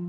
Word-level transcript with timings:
Hej 0.00 0.08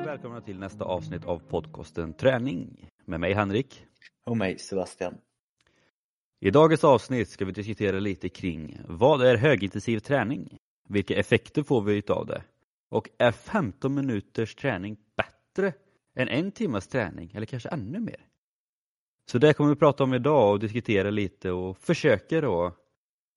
och 0.00 0.06
välkomna 0.06 0.40
till 0.40 0.58
nästa 0.58 0.84
avsnitt 0.84 1.24
av 1.24 1.38
podcasten 1.38 2.14
Träning 2.14 2.90
med 3.04 3.20
mig 3.20 3.34
Henrik. 3.34 3.84
Och 4.24 4.36
mig 4.36 4.58
Sebastian. 4.58 5.14
I 6.40 6.50
dagens 6.50 6.84
avsnitt 6.84 7.28
ska 7.28 7.44
vi 7.44 7.52
diskutera 7.52 7.98
lite 7.98 8.28
kring 8.28 8.80
vad 8.88 9.22
är 9.22 9.36
högintensiv 9.36 9.98
träning? 9.98 10.58
Vilka 10.88 11.14
effekter 11.14 11.62
får 11.62 11.82
vi 11.82 11.96
utav 11.96 12.26
det? 12.26 12.42
Och 12.88 13.08
är 13.18 13.32
15 13.32 13.94
minuters 13.94 14.54
träning 14.54 14.96
bättre 15.56 15.72
än 16.14 16.28
en 16.28 16.52
timmas 16.52 16.88
träning 16.88 17.32
eller 17.34 17.46
kanske 17.46 17.68
ännu 17.68 18.00
mer? 18.00 18.26
Så 19.30 19.38
det 19.38 19.54
kommer 19.54 19.70
vi 19.70 19.76
prata 19.76 20.04
om 20.04 20.14
idag 20.14 20.52
och 20.52 20.60
diskutera 20.60 21.10
lite 21.10 21.50
och 21.50 21.78
försöka 21.78 22.40
då 22.40 22.72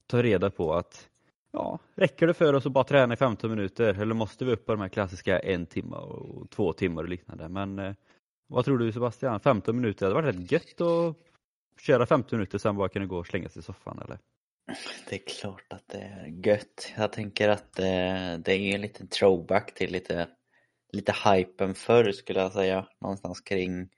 ta 0.07 0.23
reda 0.23 0.49
på 0.49 0.73
att 0.73 1.09
ja, 1.51 1.79
räcker 1.95 2.27
det 2.27 2.33
för 2.33 2.53
oss 2.53 2.65
att 2.65 2.71
bara 2.71 2.83
träna 2.83 3.13
i 3.13 3.17
15 3.17 3.49
minuter 3.49 4.01
eller 4.01 4.15
måste 4.15 4.45
vi 4.45 4.51
upp 4.51 4.65
på 4.65 4.71
de 4.71 4.81
här 4.81 4.89
klassiska 4.89 5.39
en 5.39 5.65
timme 5.65 5.95
och 5.95 6.49
två 6.49 6.73
timmar 6.73 7.03
och 7.03 7.09
liknande? 7.09 7.49
Men 7.49 7.79
eh, 7.79 7.93
vad 8.47 8.65
tror 8.65 8.77
du 8.77 8.91
Sebastian? 8.91 9.39
15 9.39 9.75
minuter, 9.75 10.05
det 10.05 10.15
hade 10.15 10.27
varit 10.27 10.35
rätt 10.35 10.51
gött 10.51 10.81
att 10.81 11.15
köra 11.81 12.05
15 12.05 12.39
minuter 12.39 12.57
sen 12.57 12.77
bara 12.77 12.89
kunna 12.89 13.05
gå 13.05 13.17
och 13.17 13.27
slänga 13.27 13.49
sig 13.49 13.59
i 13.59 13.63
soffan 13.63 13.99
eller? 14.05 14.17
Det 15.09 15.15
är 15.15 15.41
klart 15.41 15.73
att 15.73 15.87
det 15.87 15.97
är 15.97 16.47
gött. 16.47 16.93
Jag 16.97 17.13
tänker 17.13 17.49
att 17.49 17.79
eh, 17.79 17.85
det 18.39 18.51
är 18.51 18.75
en 18.75 18.81
liten 18.81 19.07
throwback 19.07 19.73
till 19.73 19.91
lite, 19.91 20.27
lite 20.91 21.13
hypen 21.25 21.75
förr 21.75 22.11
skulle 22.11 22.39
jag 22.39 22.51
säga. 22.51 22.87
Någonstans 23.01 23.41
kring 23.41 23.89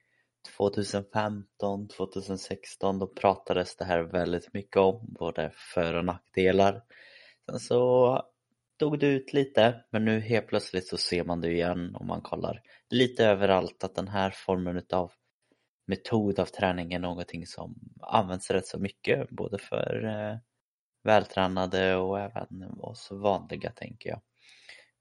2015, 0.57 1.87
2016 1.87 2.99
då 2.99 3.07
pratades 3.07 3.75
det 3.75 3.85
här 3.85 3.99
väldigt 3.99 4.53
mycket 4.53 4.77
om 4.77 5.13
både 5.19 5.51
för 5.73 5.93
och 5.93 6.05
nackdelar. 6.05 6.83
Sen 7.49 7.59
så 7.59 8.21
dog 8.79 8.99
det 8.99 9.07
ut 9.07 9.33
lite 9.33 9.83
men 9.91 10.05
nu 10.05 10.19
helt 10.19 10.47
plötsligt 10.47 10.87
så 10.87 10.97
ser 10.97 11.23
man 11.23 11.41
det 11.41 11.51
igen 11.51 11.95
om 11.95 12.07
man 12.07 12.21
kollar 12.21 12.61
lite 12.89 13.25
överallt 13.25 13.83
att 13.83 13.95
den 13.95 14.07
här 14.07 14.29
formen 14.29 14.81
av 14.93 15.11
metod 15.87 16.39
av 16.39 16.45
träning 16.45 16.93
är 16.93 16.99
någonting 16.99 17.47
som 17.47 17.75
används 18.01 18.51
rätt 18.51 18.67
så 18.67 18.79
mycket 18.79 19.29
både 19.29 19.57
för 19.57 20.05
eh, 20.05 20.37
vältränade 21.03 21.95
och 21.95 22.19
även 22.19 22.63
oss 22.79 23.11
vanliga 23.11 23.71
tänker 23.71 24.09
jag. 24.09 24.21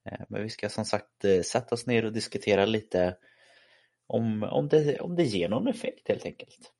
Eh, 0.05 0.19
men 0.29 0.43
vi 0.43 0.49
ska 0.49 0.69
som 0.69 0.85
sagt 0.85 1.25
eh, 1.25 1.41
sätta 1.41 1.75
oss 1.75 1.87
ner 1.87 2.05
och 2.05 2.13
diskutera 2.13 2.65
lite 2.65 3.17
om, 4.07 4.43
om, 4.43 4.67
det, 4.67 4.99
om 4.99 5.15
det 5.15 5.23
ger 5.23 5.49
någon 5.49 5.67
effekt 5.67 6.07
helt 6.07 6.25
enkelt. 6.25 6.73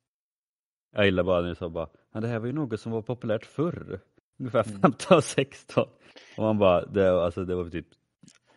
Jag 0.92 1.04
gillar 1.04 1.22
bara 1.22 1.40
när 1.40 1.48
du 1.48 1.54
sa 1.54 1.68
bara, 1.68 1.88
ja, 2.12 2.20
det 2.20 2.28
här 2.28 2.38
var 2.38 2.46
ju 2.46 2.52
något 2.52 2.80
som 2.80 2.92
var 2.92 3.02
populärt 3.02 3.46
förr. 3.46 4.00
Ungefär 4.38 4.62
15, 4.62 5.22
16. 5.22 5.88
Och 6.36 6.42
man 6.42 6.58
bara, 6.58 6.86
det, 6.86 7.24
alltså, 7.24 7.44
det 7.44 7.54
var 7.54 7.70
typ 7.70 7.86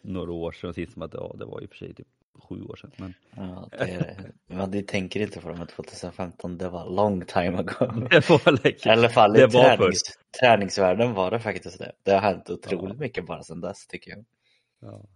några 0.01 0.31
år 0.31 0.51
sedan 0.51 0.73
sist 0.73 0.93
som 0.93 1.01
att 1.01 1.13
ja, 1.13 1.35
det 1.39 1.45
var 1.45 1.61
i 1.61 1.65
och 1.65 1.69
för 1.69 1.77
sig 1.77 1.93
typ 1.93 2.07
sju 2.49 2.61
år 2.61 2.75
sedan. 2.75 2.91
Men... 2.97 3.13
Ja, 3.35 3.69
det, 3.71 4.17
man 4.55 4.71
det 4.71 4.87
tänker 4.87 5.19
inte 5.19 5.41
på 5.41 5.49
det 5.49 5.57
men 5.57 5.67
2015 5.67 6.57
det 6.57 6.69
var 6.69 6.89
long 6.89 7.25
time 7.25 7.57
ago. 7.57 8.07
Det 8.09 8.29
var 8.29 8.63
länge. 8.63 8.77
I 8.85 8.89
alla 8.89 9.09
fall 9.09 9.37
i 9.37 9.47
tränings, 9.47 10.01
träningsvärlden 10.39 11.13
var 11.13 11.31
det 11.31 11.39
faktiskt 11.39 11.79
det. 11.79 11.91
Det 12.03 12.11
har 12.11 12.21
hänt 12.21 12.49
otroligt 12.49 12.99
mycket 12.99 13.25
bara 13.25 13.43
sedan 13.43 13.61
dess 13.61 13.87
tycker 13.87 14.11
jag. 14.11 14.25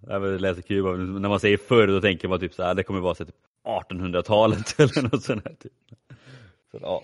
Ja, 0.07 0.19
det 0.19 0.39
lät 0.39 0.55
så 0.55 0.61
kul, 0.63 0.99
när 1.19 1.29
man 1.29 1.39
säger 1.39 1.57
förr 1.57 1.87
då 1.87 2.01
tänker 2.01 2.27
man 2.27 2.39
typ 2.39 2.53
så 2.53 2.63
här, 2.63 2.71
ah, 2.71 2.73
det 2.73 2.83
kommer 2.83 2.99
vara 2.99 3.15
så 3.15 3.25
typ 3.25 3.35
1800-talet 3.67 4.75
eller 4.79 5.03
något 5.03 5.23
sånt 5.23 5.45
här. 5.45 5.53
Typ. 5.53 5.73
Så, 6.71 6.79
ja. 6.81 7.03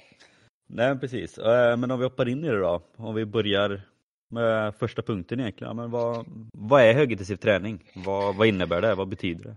Nej 0.67 0.99
precis, 0.99 1.37
eh, 1.37 1.77
men 1.77 1.91
om 1.91 1.99
vi 1.99 2.05
hoppar 2.05 2.27
in 2.27 2.43
i 2.43 2.47
det 2.47 2.59
då, 2.59 2.81
om 2.97 3.15
vi 3.15 3.25
börjar 3.25 3.81
med 4.29 4.75
första 4.75 5.01
punkten 5.01 5.39
egentligen. 5.39 5.75
Men 5.75 5.91
vad, 5.91 6.25
vad 6.53 6.81
är 6.81 6.93
högintensiv 6.93 7.35
träning? 7.35 7.83
Vad, 8.05 8.35
vad 8.35 8.47
innebär 8.47 8.81
det? 8.81 8.95
Vad 8.95 9.07
betyder 9.07 9.43
det? 9.43 9.55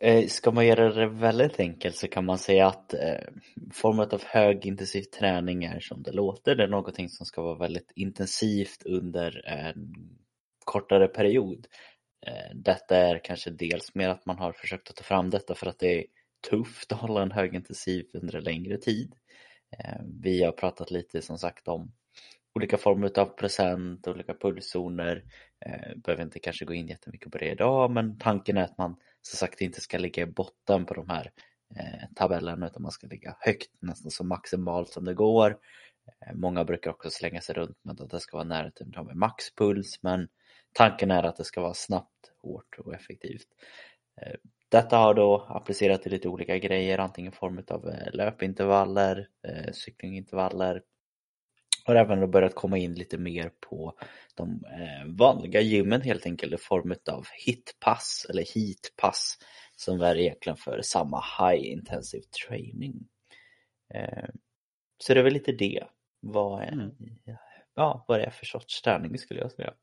Eh, 0.00 0.26
ska 0.26 0.50
man 0.50 0.66
göra 0.66 0.92
det 0.92 1.06
väldigt 1.06 1.60
enkelt 1.60 1.96
så 1.96 2.08
kan 2.08 2.24
man 2.24 2.38
säga 2.38 2.66
att 2.66 2.94
formen 2.94 3.72
format 3.72 4.12
av 4.12 4.22
högintensiv 4.24 5.02
träning 5.02 5.64
är 5.64 5.80
som 5.80 6.02
det 6.02 6.12
låter. 6.12 6.54
Det 6.54 6.64
är 6.64 6.68
någonting 6.68 7.08
som 7.08 7.26
ska 7.26 7.42
vara 7.42 7.58
väldigt 7.58 7.92
intensivt 7.94 8.82
under 8.84 9.48
en 9.48 9.94
kortare 10.64 11.08
period. 11.08 11.66
Eh, 12.26 12.54
detta 12.54 12.96
är 12.96 13.24
kanske 13.24 13.50
dels 13.50 13.94
mer 13.94 14.08
att 14.08 14.26
man 14.26 14.38
har 14.38 14.52
försökt 14.52 14.90
att 14.90 14.96
ta 14.96 15.04
fram 15.04 15.30
detta 15.30 15.54
för 15.54 15.66
att 15.66 15.78
det 15.78 15.98
är 15.98 16.04
tufft 16.50 16.92
att 16.92 17.00
hålla 17.00 17.22
en 17.22 17.32
högintensiv 17.32 18.06
under 18.14 18.36
en 18.36 18.44
längre 18.44 18.76
tid. 18.76 19.14
Eh, 19.78 20.00
vi 20.22 20.42
har 20.42 20.52
pratat 20.52 20.90
lite 20.90 21.22
som 21.22 21.38
sagt 21.38 21.68
om 21.68 21.92
olika 22.54 22.78
former 22.78 23.18
av 23.18 23.26
present, 23.26 24.08
olika 24.08 24.34
pulszoner. 24.34 25.24
Eh, 25.66 25.96
behöver 25.96 26.22
inte 26.22 26.38
kanske 26.38 26.64
gå 26.64 26.74
in 26.74 26.88
jättemycket 26.88 27.32
på 27.32 27.38
det 27.38 27.50
idag 27.50 27.90
men 27.90 28.18
tanken 28.18 28.56
är 28.56 28.62
att 28.62 28.78
man 28.78 28.96
som 29.22 29.36
sagt 29.36 29.60
inte 29.60 29.80
ska 29.80 29.98
ligga 29.98 30.22
i 30.22 30.26
botten 30.26 30.86
på 30.86 30.94
de 30.94 31.08
här 31.08 31.30
tabellerna 32.16 32.66
utan 32.66 32.82
man 32.82 32.92
ska 32.92 33.06
ligga 33.06 33.36
högt, 33.40 33.70
nästan 33.80 34.10
så 34.10 34.24
maximalt 34.24 34.88
som 34.88 35.04
det 35.04 35.14
går. 35.14 35.58
Många 36.34 36.64
brukar 36.64 36.90
också 36.90 37.10
slänga 37.10 37.40
sig 37.40 37.54
runt 37.54 37.84
med 37.84 38.00
att 38.00 38.10
det 38.10 38.20
ska 38.20 38.36
vara 38.36 38.48
nära 38.48 38.70
till 38.70 38.86
med 38.86 39.16
maxpuls 39.16 39.98
men 40.02 40.28
tanken 40.72 41.10
är 41.10 41.22
att 41.22 41.36
det 41.36 41.44
ska 41.44 41.60
vara 41.60 41.74
snabbt, 41.74 42.32
hårt 42.42 42.78
och 42.78 42.94
effektivt. 42.94 43.48
Eh, 44.22 44.34
Detta 44.68 44.96
har 44.96 45.14
då 45.14 45.46
applicerat 45.48 46.02
till 46.02 46.12
lite 46.12 46.28
olika 46.28 46.58
grejer, 46.58 46.98
antingen 46.98 47.32
i 47.32 47.36
form 47.36 47.62
av 47.68 47.88
eh, 47.88 48.12
löpintervaller, 48.12 49.28
eh, 49.48 49.72
cyklingintervaller 49.72 50.82
har 51.84 51.94
även 51.94 52.20
då 52.20 52.26
börjat 52.26 52.54
komma 52.54 52.78
in 52.78 52.94
lite 52.94 53.18
mer 53.18 53.50
på 53.60 53.94
de 54.34 54.64
vanliga 55.06 55.60
gymmen 55.60 56.02
helt 56.02 56.26
enkelt 56.26 56.52
i 56.54 56.56
form 56.56 56.94
av 57.12 57.26
hitpass 57.46 58.26
eller 58.30 58.44
heatpass 58.54 59.38
som 59.76 60.00
är 60.00 60.16
egentligen 60.18 60.56
för 60.56 60.80
samma 60.82 61.24
high 61.38 61.64
intensive 61.72 62.24
training. 62.46 63.08
Så 64.98 65.14
det 65.14 65.20
är 65.20 65.24
väl 65.24 65.32
lite 65.32 65.52
det. 65.52 65.84
Vad 66.20 66.62
är, 66.62 66.72
Mm. 66.72 66.90
ja, 67.74 68.04
vad 68.08 68.20
det 68.20 68.24
är 68.24 68.30
för 68.30 68.46
sorts 68.46 68.82
träning 68.82 69.18
skulle 69.18 69.40
jag 69.40 69.52
säga. 69.52 69.74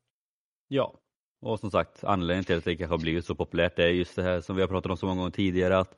Ja, 0.72 1.00
och 1.41 1.59
som 1.59 1.72
sagt 1.72 2.03
anledningen 2.03 2.44
till 2.44 2.57
att 2.57 2.63
det 2.63 2.75
kanske 2.75 2.94
har 2.94 3.00
blivit 3.00 3.25
så 3.25 3.35
populärt 3.35 3.80
är 3.80 3.88
just 3.88 4.16
det 4.16 4.24
här 4.24 4.41
som 4.41 4.56
vi 4.56 4.62
har 4.62 4.68
pratat 4.68 4.91
om 4.91 4.97
så 4.97 5.06
många 5.06 5.18
gånger 5.18 5.31
tidigare 5.31 5.78
att 5.78 5.97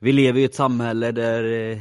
vi 0.00 0.12
lever 0.12 0.40
i 0.40 0.44
ett 0.44 0.54
samhälle 0.54 1.12
där 1.12 1.44
eh, 1.44 1.78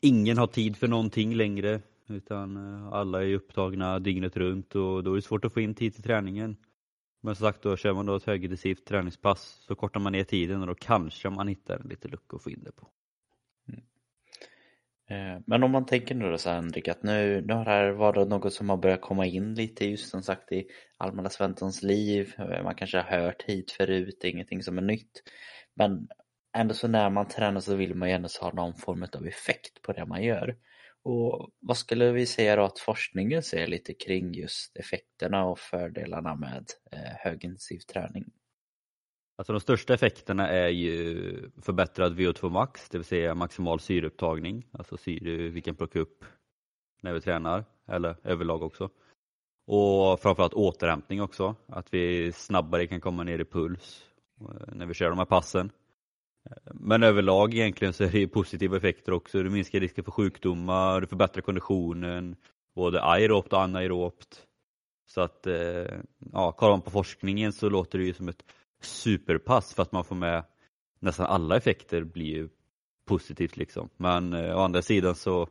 ingen 0.00 0.38
har 0.38 0.46
tid 0.46 0.76
för 0.76 0.88
någonting 0.88 1.34
längre 1.34 1.80
utan 2.06 2.56
eh, 2.56 2.92
alla 2.92 3.24
är 3.24 3.34
upptagna 3.34 3.98
dygnet 3.98 4.36
runt 4.36 4.74
och 4.74 5.04
då 5.04 5.12
är 5.12 5.16
det 5.16 5.22
svårt 5.22 5.44
att 5.44 5.52
få 5.52 5.60
in 5.60 5.74
tid 5.74 5.94
till 5.94 6.02
träningen. 6.02 6.56
Men 7.22 7.36
som 7.36 7.46
sagt 7.46 7.62
då 7.62 7.76
kör 7.76 7.92
man 7.92 8.06
då 8.06 8.16
ett 8.16 8.24
högintensivt 8.24 8.84
träningspass 8.84 9.64
så 9.66 9.74
kortar 9.74 10.00
man 10.00 10.12
ner 10.12 10.24
tiden 10.24 10.60
och 10.60 10.66
då 10.66 10.74
kanske 10.74 11.30
man 11.30 11.48
hittar 11.48 11.78
en 11.78 11.88
liten 11.88 12.10
lucka 12.10 12.36
att 12.36 12.42
få 12.42 12.50
in 12.50 12.62
det 12.64 12.72
på. 12.72 12.88
Eh, 15.10 15.40
men 15.46 15.62
om 15.62 15.70
man 15.70 15.86
tänker 15.86 16.14
nu 16.14 16.30
då 16.30 16.38
så 16.38 16.48
här 16.48 16.56
Henrik 16.56 16.88
att 16.88 17.02
nu, 17.02 17.42
nu 17.46 17.54
har 17.54 17.64
det 17.64 17.70
här 17.70 17.90
varit 17.90 18.28
något 18.28 18.52
som 18.52 18.70
har 18.70 18.76
börjat 18.76 19.00
komma 19.00 19.26
in 19.26 19.54
lite 19.54 19.84
just 19.84 20.10
som 20.10 20.22
sagt 20.22 20.52
i 20.52 20.66
allmänna 20.96 21.30
Svenssons 21.30 21.82
liv. 21.82 22.34
Eh, 22.38 22.62
man 22.62 22.74
kanske 22.74 22.98
har 22.98 23.20
hört 23.20 23.42
hit 23.42 23.70
förut, 23.70 24.18
det 24.20 24.28
är 24.28 24.32
ingenting 24.32 24.62
som 24.62 24.78
är 24.78 24.82
nytt. 24.82 25.22
Men 25.74 26.08
ändå 26.56 26.74
så 26.74 26.88
när 26.88 27.10
man 27.10 27.28
tränar 27.28 27.60
så 27.60 27.74
vill 27.74 27.94
man 27.94 28.08
ju 28.08 28.14
ändå 28.14 28.28
ha 28.40 28.52
någon 28.52 28.74
form 28.74 29.06
av 29.12 29.26
effekt 29.26 29.82
på 29.82 29.92
det 29.92 30.06
man 30.06 30.22
gör. 30.22 30.56
Och 31.02 31.50
vad 31.60 31.76
skulle 31.76 32.12
vi 32.12 32.26
säga 32.26 32.56
då 32.56 32.64
att 32.64 32.78
forskningen 32.78 33.42
säger 33.42 33.66
lite 33.66 33.94
kring 33.94 34.34
just 34.34 34.76
effekterna 34.76 35.44
och 35.44 35.58
fördelarna 35.58 36.34
med 36.34 36.64
eh, 36.92 37.14
högintensiv 37.18 37.78
träning? 37.78 38.24
Alltså 39.38 39.52
de 39.52 39.60
största 39.60 39.94
effekterna 39.94 40.48
är 40.48 40.68
ju 40.68 41.50
förbättrad 41.62 42.18
VO2 42.18 42.50
max, 42.50 42.88
det 42.88 42.98
vill 42.98 43.04
säga 43.04 43.34
maximal 43.34 43.80
syreupptagning, 43.80 44.66
alltså 44.72 44.96
syre 44.96 45.48
vi 45.48 45.60
kan 45.60 45.74
plocka 45.74 46.00
upp 46.00 46.24
när 47.02 47.12
vi 47.12 47.20
tränar, 47.20 47.64
eller 47.88 48.16
överlag 48.24 48.62
också. 48.62 48.90
Och 49.66 50.20
framförallt 50.20 50.54
återhämtning 50.54 51.22
också, 51.22 51.56
att 51.66 51.94
vi 51.94 52.32
snabbare 52.32 52.86
kan 52.86 53.00
komma 53.00 53.24
ner 53.24 53.38
i 53.38 53.44
puls 53.44 54.06
eh, 54.40 54.74
när 54.74 54.86
vi 54.86 54.94
kör 54.94 55.08
de 55.08 55.18
här 55.18 55.24
passen. 55.24 55.70
Men 56.64 57.02
överlag 57.02 57.54
egentligen 57.54 57.92
så 57.92 58.04
är 58.04 58.08
det 58.08 58.28
positiva 58.28 58.76
effekter 58.76 59.12
också. 59.12 59.42
Du 59.42 59.50
minskar 59.50 59.80
risken 59.80 60.04
för 60.04 60.12
sjukdomar, 60.12 61.00
du 61.00 61.06
förbättrar 61.06 61.42
konditionen, 61.42 62.36
både 62.74 63.02
aerobt 63.02 63.52
och 63.52 63.62
anaerobt. 63.62 64.46
Så 65.06 65.20
att, 65.20 65.46
eh, 65.46 65.86
ja, 66.32 66.52
kollar 66.52 66.72
man 66.72 66.82
på 66.82 66.90
forskningen 66.90 67.52
så 67.52 67.68
låter 67.68 67.98
det 67.98 68.04
ju 68.04 68.14
som 68.14 68.28
ett 68.28 68.44
superpass 68.80 69.74
för 69.74 69.82
att 69.82 69.92
man 69.92 70.04
får 70.04 70.16
med 70.16 70.44
nästan 71.00 71.26
alla 71.26 71.56
effekter 71.56 72.04
blir 72.04 72.26
ju 72.26 72.48
positivt 73.06 73.56
liksom. 73.56 73.88
Men 73.96 74.32
eh, 74.32 74.56
å 74.56 74.60
andra 74.60 74.82
sidan 74.82 75.14
så 75.14 75.48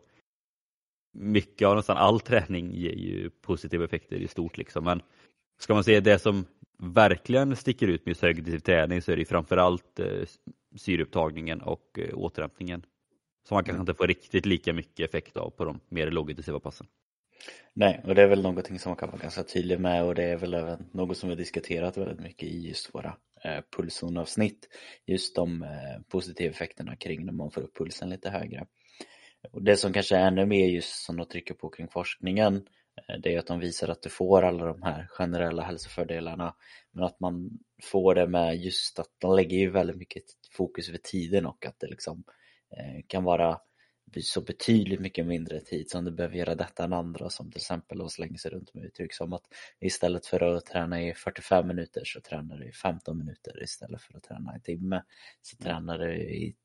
mycket 1.13 1.68
av 1.68 1.75
nästan 1.75 1.97
all 1.97 2.19
träning 2.19 2.74
ger 2.74 2.94
ju 2.94 3.29
positiva 3.29 3.85
effekter 3.85 4.15
i 4.15 4.27
stort 4.27 4.57
liksom. 4.57 4.83
Men 4.83 5.01
ska 5.59 5.74
man 5.74 5.83
se 5.83 6.00
det 6.00 6.19
som 6.19 6.45
verkligen 6.77 7.56
sticker 7.56 7.88
ut 7.88 8.06
med 8.06 8.12
just 8.12 8.21
högintensiv 8.21 8.59
träning 8.59 9.01
så 9.01 9.12
är 9.12 9.18
det 9.18 9.25
framförallt 9.25 10.00
eh, 10.00 10.23
syreupptagningen 10.75 11.62
och 11.62 12.00
eh, 12.00 12.18
återhämtningen 12.18 12.85
som 13.47 13.56
man 13.56 13.63
kanske 13.63 13.77
Mm. 13.77 13.81
inte 13.81 13.94
får 13.94 14.07
riktigt 14.07 14.45
lika 14.45 14.73
mycket 14.73 15.09
effekt 15.09 15.38
av 15.38 15.50
på 15.50 15.65
de 15.65 15.80
mer 15.89 16.12
lågintensiva 16.12 16.59
passen. 16.59 16.88
Nej, 17.73 18.01
och 18.03 18.15
det 18.15 18.21
är 18.21 18.27
väl 18.27 18.41
någonting 18.41 18.79
som 18.79 18.89
man 18.89 18.97
kan 18.97 19.09
vara 19.09 19.21
ganska 19.21 19.43
tydlig 19.43 19.79
med 19.79 20.03
och 20.03 20.15
det 20.15 20.23
är 20.23 20.37
väl 20.37 20.53
även 20.53 20.89
något 20.91 21.17
som 21.17 21.29
vi 21.29 21.35
har 21.35 21.37
diskuterat 21.37 21.97
väldigt 21.97 22.19
mycket 22.19 22.49
i 22.49 22.67
just 22.67 22.95
våra 22.95 23.17
eh, 23.43 23.61
pulszonavsnitt. 23.77 24.67
Just 25.05 25.35
de 25.35 25.63
eh, 25.63 26.01
positiva 26.09 26.51
effekterna 26.51 26.95
kring 26.95 27.25
när 27.25 27.33
man 27.33 27.51
får 27.51 27.61
upp 27.61 27.77
pulsen 27.77 28.09
lite 28.09 28.29
högre. 28.29 28.65
Och 29.51 29.63
det 29.63 29.77
som 29.77 29.93
kanske 29.93 30.15
är 30.15 30.27
ännu 30.27 30.45
mer 30.45 30.67
just 30.67 31.05
som 31.05 31.17
de 31.17 31.25
trycker 31.25 31.53
på 31.53 31.69
kring 31.69 31.87
forskningen 31.87 32.55
eh, 33.07 33.15
det 33.23 33.35
är 33.35 33.39
att 33.39 33.47
de 33.47 33.59
visar 33.59 33.87
att 33.87 34.01
du 34.01 34.09
får 34.09 34.43
alla 34.43 34.65
de 34.65 34.81
här 34.81 35.07
generella 35.09 35.63
hälsofördelarna 35.63 36.55
men 36.91 37.03
att 37.03 37.19
man 37.19 37.49
får 37.83 38.15
det 38.15 38.27
med 38.27 38.57
just 38.57 38.99
att 38.99 39.09
de 39.17 39.35
lägger 39.35 39.57
ju 39.57 39.69
väldigt 39.69 39.97
mycket 39.97 40.23
fokus 40.51 40.89
vid 40.89 41.03
tiden 41.03 41.45
och 41.45 41.65
att 41.65 41.79
det 41.79 41.87
liksom 41.87 42.23
eh, 42.77 43.03
kan 43.07 43.23
vara 43.23 43.59
så 44.21 44.42
betydligt 44.42 45.00
mycket 45.00 45.25
mindre 45.25 45.59
tid 45.59 45.89
som 45.89 46.06
du 46.06 46.12
behöver 46.12 46.36
göra 46.36 46.56
detta 46.56 46.83
än 46.83 46.94
andra 46.94 47.30
som 47.30 47.51
till 47.51 47.59
exempel 47.59 47.98
då 47.98 48.09
slänger 48.09 48.38
sig 48.38 48.51
runt 48.51 48.74
med 48.74 48.86
uttryck 48.86 49.13
som 49.13 49.33
att 49.33 49.44
istället 49.80 50.25
för 50.25 50.39
att 50.39 50.65
träna 50.65 51.01
i 51.01 51.13
45 51.13 51.68
minuter 51.68 52.01
så 52.06 52.21
tränar 52.21 52.57
du 52.57 52.69
i 52.69 52.71
15 52.71 53.18
minuter 53.18 53.63
istället 53.63 54.01
för 54.01 54.18
att 54.18 54.24
träna 54.24 54.57
i 54.57 54.62
timme 54.62 55.04
så 55.42 55.57
tränar 55.57 55.98
du 55.98 56.13
i 56.15 56.56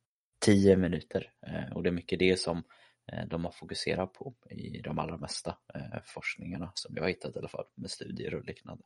10 0.44 0.76
minuter 0.76 1.32
Eh, 1.46 1.72
och 1.72 1.82
det 1.82 1.88
är 1.88 1.92
mycket 1.92 2.18
det 2.18 2.40
som 2.40 2.62
eh, 3.12 3.26
de 3.26 3.44
har 3.44 3.52
fokuserat 3.52 4.12
på 4.12 4.34
i 4.50 4.80
de 4.80 4.98
allra 4.98 5.16
mesta 5.16 5.56
eh, 5.74 6.00
forskningarna 6.04 6.72
som 6.74 6.96
jag 6.96 7.02
har 7.02 7.08
hittat 7.08 7.36
i 7.36 7.38
alla 7.38 7.48
fall 7.48 7.66
med 7.74 7.90
studier 7.90 8.34
och 8.34 8.44
liknande. 8.44 8.84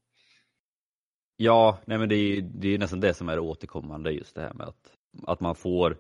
Ja, 1.37 1.79
nej 1.85 1.99
men 1.99 2.09
det 2.09 2.15
är, 2.17 2.43
det 2.43 2.69
är 2.69 2.79
nästan 2.79 3.01
det 3.01 3.15
som 3.15 3.29
är 3.29 3.39
återkommande 3.39 4.11
just 4.11 4.35
det 4.35 4.41
här 4.41 4.55
med 4.55 4.67
att, 4.67 4.93
att 5.27 5.41
man 5.41 5.55
får 5.55 5.99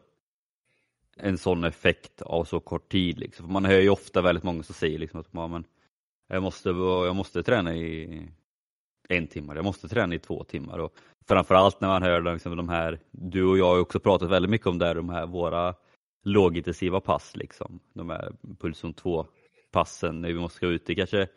en 1.20 1.38
sån 1.38 1.64
effekt 1.64 2.22
av 2.22 2.44
så 2.44 2.60
kort 2.60 2.88
tid. 2.88 3.18
Liksom. 3.18 3.46
För 3.46 3.52
man 3.52 3.64
hör 3.64 3.80
ju 3.80 3.88
ofta 3.88 4.22
väldigt 4.22 4.44
många 4.44 4.62
som 4.62 4.74
säger 4.74 4.98
liksom 4.98 5.20
att 5.20 5.28
ja, 5.30 5.46
men, 5.46 5.64
jag, 6.28 6.42
måste, 6.42 6.68
jag 6.68 7.16
måste 7.16 7.42
träna 7.42 7.76
i 7.76 8.22
en 9.08 9.26
timme, 9.26 9.54
jag 9.54 9.64
måste 9.64 9.88
träna 9.88 10.14
i 10.14 10.18
två 10.18 10.44
timmar. 10.44 10.78
Och 10.78 10.94
framförallt 11.28 11.80
när 11.80 11.88
man 11.88 12.02
hör 12.02 12.32
liksom, 12.32 12.56
de 12.56 12.68
här, 12.68 13.00
du 13.10 13.44
och 13.44 13.58
jag 13.58 13.66
har 13.66 13.74
ju 13.74 13.80
också 13.80 14.00
pratat 14.00 14.30
väldigt 14.30 14.50
mycket 14.50 14.66
om 14.66 14.78
det 14.78 14.86
här, 14.86 14.94
de 14.94 15.08
här 15.08 15.26
våra 15.26 15.74
lågintensiva 16.24 17.00
pass, 17.00 17.36
liksom. 17.36 17.80
de 17.92 18.10
här 18.10 18.32
pulson 18.58 18.94
2 18.94 19.26
passen 19.70 20.20
när 20.20 20.28
vi 20.28 20.34
måste 20.34 20.66
gå 20.66 20.72
ut 20.72 20.90
i 20.90 20.94
kanske 20.94 21.28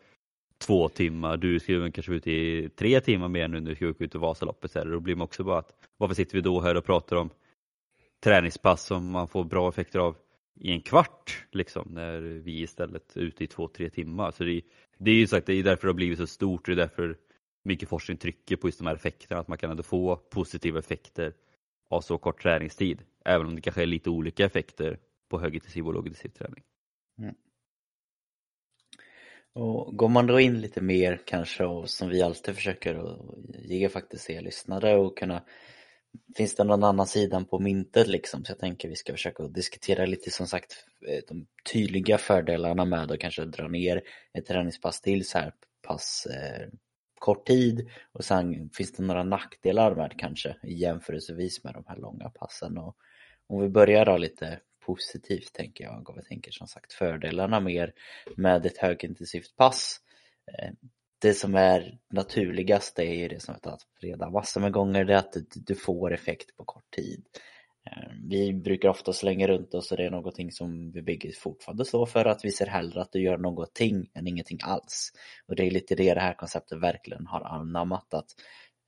två 0.66 0.88
timmar, 0.88 1.36
du 1.36 1.60
ska 1.60 1.90
kanske 1.90 2.12
ut 2.12 2.26
i 2.26 2.68
tre 2.68 3.00
timmar 3.00 3.28
mer 3.28 3.48
nu 3.48 3.60
när 3.60 3.70
du 3.70 3.76
ska 3.76 3.88
åka 3.88 4.04
ut 4.04 4.14
i 4.14 4.18
Vasaloppet. 4.18 4.70
Så 4.70 4.78
här. 4.78 4.86
Då 4.86 5.00
blir 5.00 5.14
man 5.14 5.24
också 5.24 5.44
bara 5.44 5.58
att 5.58 5.74
varför 5.96 6.14
sitter 6.14 6.34
vi 6.34 6.40
då 6.40 6.60
här 6.60 6.76
och 6.76 6.84
pratar 6.84 7.16
om 7.16 7.30
träningspass 8.20 8.86
som 8.86 9.10
man 9.10 9.28
får 9.28 9.44
bra 9.44 9.68
effekter 9.68 9.98
av 9.98 10.16
i 10.60 10.72
en 10.72 10.82
kvart 10.82 11.46
liksom 11.52 11.88
när 11.90 12.20
vi 12.20 12.60
istället 12.60 13.16
är 13.16 13.20
ute 13.20 13.44
i 13.44 13.46
två, 13.46 13.68
tre 13.68 13.90
timmar. 13.90 14.30
Så 14.30 14.44
det, 14.44 14.62
det 14.98 15.10
är 15.10 15.14
ju 15.14 15.26
sagt, 15.26 15.46
det 15.46 15.54
är 15.54 15.62
därför 15.62 15.86
det 15.86 15.88
har 15.88 15.94
blivit 15.94 16.18
så 16.18 16.26
stort 16.26 16.68
och 16.68 16.76
det 16.76 16.82
är 16.82 16.86
därför 16.86 17.16
mycket 17.64 17.88
forskning 17.88 18.16
trycker 18.16 18.56
på 18.56 18.68
just 18.68 18.78
de 18.78 18.86
här 18.86 18.94
effekterna, 18.94 19.40
att 19.40 19.48
man 19.48 19.58
kan 19.58 19.70
ändå 19.70 19.82
få 19.82 20.16
positiva 20.16 20.78
effekter 20.78 21.32
av 21.90 22.00
så 22.00 22.18
kort 22.18 22.42
träningstid. 22.42 23.02
Även 23.24 23.46
om 23.46 23.54
det 23.54 23.60
kanske 23.60 23.82
är 23.82 23.86
lite 23.86 24.10
olika 24.10 24.44
effekter 24.44 24.98
på 25.28 25.40
högintensiv 25.40 25.86
och 25.86 25.94
lågintensiv 25.94 26.28
träning. 26.28 26.62
Mm. 27.18 27.34
Och 29.52 29.96
går 29.96 30.08
man 30.08 30.26
då 30.26 30.40
in 30.40 30.60
lite 30.60 30.80
mer 30.80 31.20
kanske 31.26 31.64
och 31.64 31.90
som 31.90 32.08
vi 32.08 32.22
alltid 32.22 32.54
försöker 32.54 32.94
att 32.94 33.18
ge 33.64 33.88
faktiskt 33.88 34.30
er 34.30 34.40
lyssnare 34.40 34.96
och 34.96 35.18
kunna 35.18 35.42
Finns 36.36 36.54
det 36.54 36.64
någon 36.64 36.84
annan 36.84 37.06
sidan 37.06 37.44
på 37.44 37.58
myntet 37.58 38.06
liksom? 38.06 38.44
Så 38.44 38.52
jag 38.52 38.58
tänker 38.58 38.88
vi 38.88 38.96
ska 38.96 39.12
försöka 39.12 39.48
diskutera 39.48 40.06
lite 40.06 40.30
som 40.30 40.46
sagt 40.46 40.86
eh, 41.08 41.20
de 41.28 41.46
tydliga 41.72 42.18
fördelarna 42.18 42.84
med 42.84 43.10
att 43.10 43.20
kanske 43.20 43.44
dra 43.44 43.68
ner 43.68 44.02
ett 44.38 44.46
träningspass 44.46 45.00
till 45.00 45.28
så 45.28 45.38
här 45.38 45.52
pass 45.82 46.26
eh, 46.26 46.68
kort 47.20 47.46
tid 47.46 47.90
och 48.12 48.24
sen 48.24 48.70
finns 48.70 48.92
det 48.92 49.02
några 49.02 49.22
nackdelar 49.22 49.94
med 49.94 50.14
kanske 50.18 50.56
jämförelsevis 50.62 51.64
med 51.64 51.74
de 51.74 51.84
här 51.86 51.96
långa 51.96 52.30
passen 52.30 52.78
och 52.78 52.96
om 53.46 53.62
vi 53.62 53.68
börjar 53.68 54.04
då 54.04 54.16
lite 54.16 54.60
positivt 54.86 55.52
tänker 55.52 55.84
jag 55.84 56.10
och 56.10 56.18
vi 56.18 56.22
tänker 56.22 56.50
som 56.50 56.66
sagt 56.66 56.92
fördelarna 56.92 57.60
mer 57.60 57.92
med 58.36 58.66
ett 58.66 58.78
högintensivt 58.78 59.56
pass 59.56 60.00
eh, 60.52 60.70
det 61.20 61.34
som 61.34 61.54
är 61.54 61.98
naturligast 62.10 62.98
är 62.98 63.14
ju 63.14 63.28
det 63.28 63.40
som 63.40 63.54
vi 63.54 63.60
tagit 63.60 63.86
redan 64.00 64.32
massor 64.32 64.60
med 64.60 64.72
gånger, 64.72 65.04
det 65.04 65.14
är 65.14 65.18
att 65.18 65.36
du 65.54 65.74
får 65.74 66.14
effekt 66.14 66.56
på 66.56 66.64
kort 66.64 66.90
tid. 66.96 67.24
Ehm, 67.90 68.28
vi 68.28 68.52
brukar 68.52 68.88
ofta 68.88 69.12
slänga 69.12 69.46
runt 69.46 69.74
oss 69.74 69.90
och 69.90 69.96
det 69.96 70.04
är 70.04 70.10
någonting 70.10 70.52
som 70.52 70.92
vi 70.92 71.02
bygger 71.02 71.32
fortfarande 71.32 71.84
står 71.84 72.06
för 72.06 72.24
att 72.24 72.44
vi 72.44 72.50
ser 72.50 72.66
hellre 72.66 73.02
att 73.02 73.12
du 73.12 73.22
gör 73.22 73.38
någonting 73.38 74.10
än 74.14 74.26
ingenting 74.26 74.58
alls. 74.62 75.12
Och 75.46 75.56
det 75.56 75.66
är 75.66 75.70
lite 75.70 75.94
det 75.94 76.14
det 76.14 76.20
här 76.20 76.34
konceptet 76.34 76.82
verkligen 76.82 77.26
har 77.26 77.40
anammat 77.40 78.14
att 78.14 78.28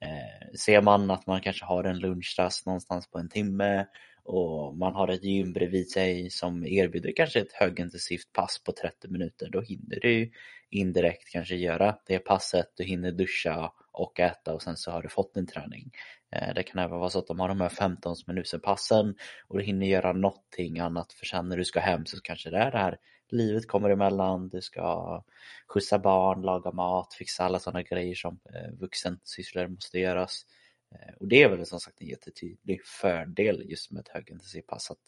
eh, 0.04 0.56
ser 0.58 0.82
man 0.82 1.10
att 1.10 1.26
man 1.26 1.40
kanske 1.40 1.64
har 1.64 1.84
en 1.84 1.98
lunchrast 1.98 2.66
någonstans 2.66 3.10
på 3.10 3.18
en 3.18 3.28
timme 3.28 3.86
och 4.24 4.76
man 4.76 4.94
har 4.94 5.08
ett 5.08 5.24
gym 5.24 5.52
bredvid 5.52 5.90
sig 5.90 6.30
som 6.30 6.66
erbjuder 6.66 7.12
kanske 7.16 7.40
ett 7.40 7.52
högintensivt 7.52 8.32
pass 8.32 8.62
på 8.64 8.72
30 8.72 9.08
minuter, 9.08 9.48
då 9.52 9.60
hinner 9.60 10.00
du 10.00 10.30
indirekt 10.70 11.28
kanske 11.32 11.56
göra 11.56 11.96
det 12.06 12.18
passet, 12.18 12.72
du 12.76 12.84
hinner 12.84 13.12
duscha 13.12 13.72
och 13.92 14.20
äta 14.20 14.54
och 14.54 14.62
sen 14.62 14.76
så 14.76 14.90
har 14.90 15.02
du 15.02 15.08
fått 15.08 15.34
din 15.34 15.46
träning. 15.46 15.90
Eh, 16.32 16.54
det 16.54 16.62
kan 16.62 16.84
även 16.84 16.98
vara 16.98 17.10
så 17.10 17.18
att 17.18 17.26
de 17.26 17.40
har 17.40 17.48
de 17.48 17.60
här 17.60 17.68
15 17.68 18.16
minuter 18.26 18.58
passen 18.58 19.14
och 19.48 19.58
du 19.58 19.64
hinner 19.64 19.86
göra 19.86 20.12
någonting 20.12 20.78
annat 20.78 21.12
för 21.12 21.26
sen 21.26 21.48
när 21.48 21.56
du 21.56 21.64
ska 21.64 21.80
hem 21.80 22.06
så 22.06 22.20
kanske 22.20 22.50
det 22.50 22.58
är 22.58 22.70
det 22.70 22.78
här 22.78 22.98
livet 23.32 23.68
kommer 23.68 23.90
emellan, 23.90 24.48
du 24.48 24.60
ska 24.60 25.22
skjutsa 25.68 25.98
barn, 25.98 26.42
laga 26.42 26.72
mat, 26.72 27.14
fixa 27.14 27.44
alla 27.44 27.58
sådana 27.58 27.82
grejer 27.82 28.14
som 28.14 28.38
eh, 28.54 28.72
vuxensysslor 28.80 29.68
måste 29.68 29.98
göras. 29.98 30.46
Eh, 30.94 31.14
och 31.20 31.28
det 31.28 31.42
är 31.42 31.48
väl 31.48 31.66
som 31.66 31.80
sagt 31.80 32.00
en 32.00 32.06
jättetydlig 32.06 32.84
fördel 32.84 33.62
just 33.70 33.90
med 33.90 34.00
ett 34.00 34.08
högintensivt 34.08 34.66
pass 34.66 34.90
att 34.90 34.98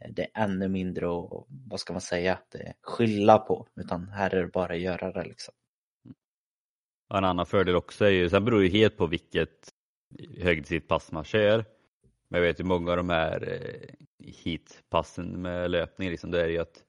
eh, 0.00 0.12
det 0.12 0.22
är 0.22 0.42
ännu 0.44 0.68
mindre 0.68 1.08
och 1.08 1.46
vad 1.48 1.80
ska 1.80 1.92
man 1.92 2.00
säga, 2.00 2.38
det 2.48 2.62
eh, 2.62 2.72
skylla 2.82 3.38
på 3.38 3.68
utan 3.76 4.08
här 4.08 4.34
är 4.34 4.42
det 4.42 4.48
bara 4.48 4.72
att 4.72 4.80
göra 4.80 5.12
det 5.12 5.24
liksom. 5.24 5.54
En 7.14 7.24
annan 7.24 7.46
fördel 7.46 7.76
också 7.76 8.04
är 8.04 8.10
ju, 8.10 8.30
sen 8.30 8.44
beror 8.44 8.62
det 8.62 8.68
helt 8.68 8.96
på 8.96 9.06
vilket 9.06 9.74
högintensivt 10.38 10.88
pass 10.88 11.12
man 11.12 11.24
kör. 11.24 11.64
Men 12.28 12.40
jag 12.40 12.48
vet 12.48 12.60
ju 12.60 12.64
många 12.64 12.90
av 12.90 12.96
de 12.96 13.10
här 13.10 13.58
heatpassen 14.44 15.42
med 15.42 15.70
löpning, 15.70 16.10
liksom, 16.10 16.30
det 16.30 16.42
är 16.42 16.48
ju 16.48 16.58
att 16.58 16.84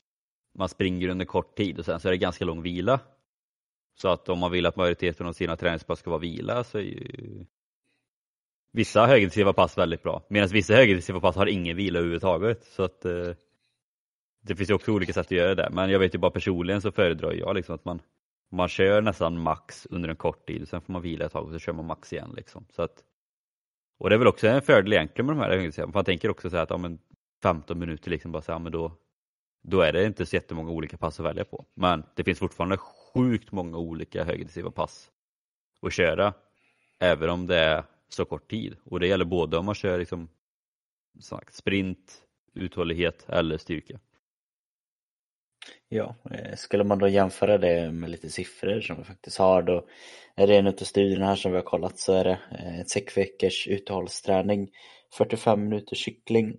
man 0.58 0.70
springer 0.70 1.10
under 1.10 1.26
kort 1.26 1.58
tid 1.58 1.80
och 1.80 1.86
sen 1.86 2.00
så 2.00 2.08
är 2.08 2.12
det 2.12 2.18
ganska 2.18 2.46
lång 2.46 2.62
vila. 2.62 3.00
Så 4.02 4.08
att 4.08 4.30
om 4.30 4.40
man 4.40 4.52
vill 4.52 4.66
att 4.66 4.76
majoriteten 4.76 5.28
av 5.28 5.34
sina 5.34 5.56
träningspass 5.56 6.00
ska 6.00 6.10
vara 6.10 6.20
vila 6.20 6.64
så 6.64 6.78
är 6.78 6.82
ju 6.82 7.46
vissa 8.72 9.06
högintensiva 9.06 9.54
pass 9.54 9.78
väldigt 9.78 10.04
bra. 10.04 10.26
Medan 10.30 10.50
vissa 10.50 10.74
högintensiva 10.74 11.20
pass 11.20 11.36
har 11.36 11.46
ingen 11.46 11.78
vila 11.78 12.00
överhuvudtaget. 12.00 12.64
Så 12.64 12.84
att 12.84 13.06
eh, 13.06 13.32
det 14.42 14.56
finns 14.56 14.70
ju 14.70 14.74
också 14.74 14.92
olika 14.92 15.14
sätt 15.14 15.26
att 15.26 15.32
göra 15.32 15.56
det. 15.56 15.70
Men 15.72 15.90
jag 15.90 16.00
vet 16.00 16.16
ju 16.16 16.20
bara 16.20 16.32
personligen 16.32 16.82
så 16.82 16.92
föredrar 16.92 17.34
jag 17.34 17.56
liksom 17.56 17.76
att 17.76 17.86
man, 17.86 18.02
man 18.52 18.68
kör 18.68 19.02
nästan 19.02 19.40
max 19.40 19.88
under 19.90 20.10
en 20.10 20.16
kort 20.16 20.48
tid. 20.48 20.68
Sen 20.68 20.82
får 20.82 20.94
man 20.94 21.02
vila 21.02 21.26
ett 21.26 21.32
tag 21.32 21.46
och 21.46 21.52
så 21.52 21.60
kör 21.60 21.74
man 21.74 21.86
max 21.86 22.14
igen. 22.14 22.34
Liksom. 22.36 22.66
Så 22.70 22.82
att, 22.82 23.04
och 24.00 24.10
det 24.10 24.16
är 24.16 24.18
väl 24.18 24.28
också 24.28 24.48
en 24.48 24.62
fördel 24.62 24.94
egentligen 24.94 25.26
med 25.26 25.36
de 25.36 25.42
här 25.42 25.50
högintensiva. 25.50 25.88
Man 25.94 26.06
tänker 26.06 26.30
också 26.30 26.50
så 26.50 26.56
här 26.56 26.64
att 26.64 26.70
ja, 26.70 26.90
15 27.44 27.80
minuter 27.80 28.12
liksom 28.12 28.32
bara 28.32 28.42
så 28.42 28.52
här, 28.52 28.60
men 28.60 28.72
då, 28.72 28.92
då 29.64 29.82
är 29.82 29.94
det 29.94 30.06
inte 30.06 30.26
så 30.26 30.36
jättemånga 30.36 30.72
olika 30.72 30.98
pass 30.98 31.20
att 31.20 31.26
välja 31.26 31.46
på. 31.46 31.66
Men 31.74 32.04
det 32.16 32.24
finns 32.24 32.40
fortfarande 32.40 32.78
sjukt 32.78 33.52
många 33.52 33.78
olika 33.78 34.24
högintensiva 34.24 34.72
pass 34.72 35.12
att 35.82 35.94
köra. 35.94 36.34
Även 37.00 37.30
om 37.30 37.48
det 37.48 37.58
är 37.58 37.84
så 38.10 38.26
kort 38.26 38.50
tid. 38.50 38.76
Och 38.84 39.00
det 39.00 39.08
gäller 39.08 39.26
både 39.26 39.58
om 39.58 39.66
man 39.66 39.76
kör 39.76 40.00
liksom, 40.00 40.30
sagt, 41.20 41.54
sprint, 41.54 42.22
uthållighet 42.54 43.26
eller 43.30 43.58
styrka. 43.58 44.00
Ja, 45.90 46.16
eh, 46.32 46.56
skulle 46.56 46.84
man 46.84 47.00
då 47.00 47.08
jämföra 47.08 47.58
det 47.58 47.92
med 47.92 48.10
lite 48.10 48.30
siffror 48.30 48.82
som 48.82 48.98
vi 48.98 49.04
faktiskt 49.04 49.38
har 49.38 49.62
då 49.62 49.86
är 50.36 50.48
det 50.48 50.58
en 50.58 50.68
av 50.68 50.72
studierna 50.72 51.26
här 51.26 51.36
som 51.36 51.52
vi 51.52 51.58
har 51.58 51.64
kollat 51.64 52.00
så 52.00 52.14
är 52.14 52.24
det 52.24 52.40
eh, 52.52 52.80
ett 52.80 52.90
sex 52.90 53.18
veckors 53.18 53.68
uthållsträning 53.68 54.70
45 55.14 55.64
minuter 55.64 55.96
cykling 55.96 56.58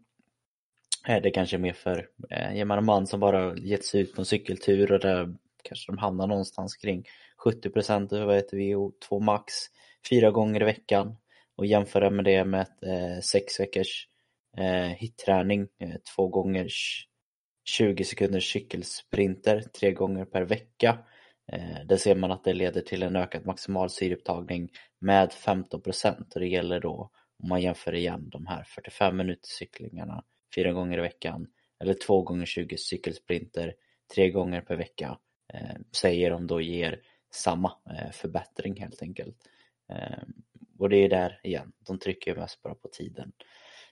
är 1.05 1.21
det 1.21 1.31
kanske 1.31 1.59
mer 1.59 1.73
för 1.73 2.09
eh, 2.31 2.57
gemene 2.57 2.81
man 2.81 3.07
som 3.07 3.21
bara 3.21 3.57
gett 3.57 3.85
sig 3.85 4.01
ut 4.01 4.15
på 4.15 4.21
en 4.21 4.27
cykeltur 4.27 4.93
och 4.93 5.01
där 5.01 5.35
kanske 5.63 5.93
de 5.93 5.99
hamnar 5.99 6.27
någonstans 6.27 6.77
kring 6.77 7.05
70 7.45 7.71
procent 7.71 8.13
av 8.13 8.33
ett 8.33 8.53
VO2 8.53 9.21
max 9.21 9.55
fyra 10.11 10.31
gånger 10.31 10.63
i 10.63 10.65
veckan 10.65 11.17
och 11.61 11.67
jämföra 11.67 12.11
med 12.11 12.25
det 12.25 12.45
med 12.45 12.61
ett 12.61 12.83
eh, 12.83 13.21
sex 13.23 13.61
veckors 13.61 14.09
eh, 14.57 14.89
hitträning 14.89 15.69
eh, 15.79 15.97
två 16.17 16.29
gånger 16.29 16.69
20 17.65 18.05
sekunders 18.05 18.53
cykelsprinter 18.53 19.61
tre 19.61 19.93
gånger 19.93 20.25
per 20.25 20.43
vecka 20.43 20.99
Eh, 21.53 21.85
där 21.87 21.97
ser 21.97 22.15
man 22.15 22.31
att 22.33 22.45
det 22.45 22.53
leder 22.53 22.81
till 22.81 23.03
en 23.03 23.17
ökad 23.17 23.47
maximal 23.47 23.91
syreupptagning 23.91 24.71
med 24.99 25.33
15 25.33 25.81
procent 25.81 26.35
och 26.35 26.41
det 26.41 26.49
gäller 26.49 26.81
då 26.81 27.11
om 27.43 27.49
man 27.49 27.63
jämför 27.63 27.95
igen 27.95 28.29
de 28.29 28.47
här 28.47 28.65
45 28.65 29.17
minuters 29.17 29.51
cyklingarna 29.51 30.25
fyra 30.55 30.73
gånger 30.73 30.99
i 30.99 31.01
veckan 31.01 31.47
eller 31.81 31.95
två 31.95 32.23
gånger 32.23 32.47
20 32.47 32.77
cykelsprinter 32.77 33.75
tre 34.15 34.31
gånger 34.31 34.61
per 34.61 34.77
vecka 34.77 35.19
eh, 35.55 35.77
säger 35.93 36.31
de 36.31 36.47
då 36.47 36.61
ger 36.61 37.01
samma 37.31 37.73
eh, 37.91 38.11
förbättring 38.11 38.81
helt 38.81 39.03
enkelt. 39.03 39.37
Eh, 39.93 40.23
och 40.81 40.89
det 40.89 40.97
är 40.97 41.09
där 41.09 41.41
igen, 41.43 41.73
de 41.87 41.99
trycker 41.99 42.37
mest 42.37 42.63
bara 42.63 42.75
på 42.75 42.89
tiden. 42.89 43.33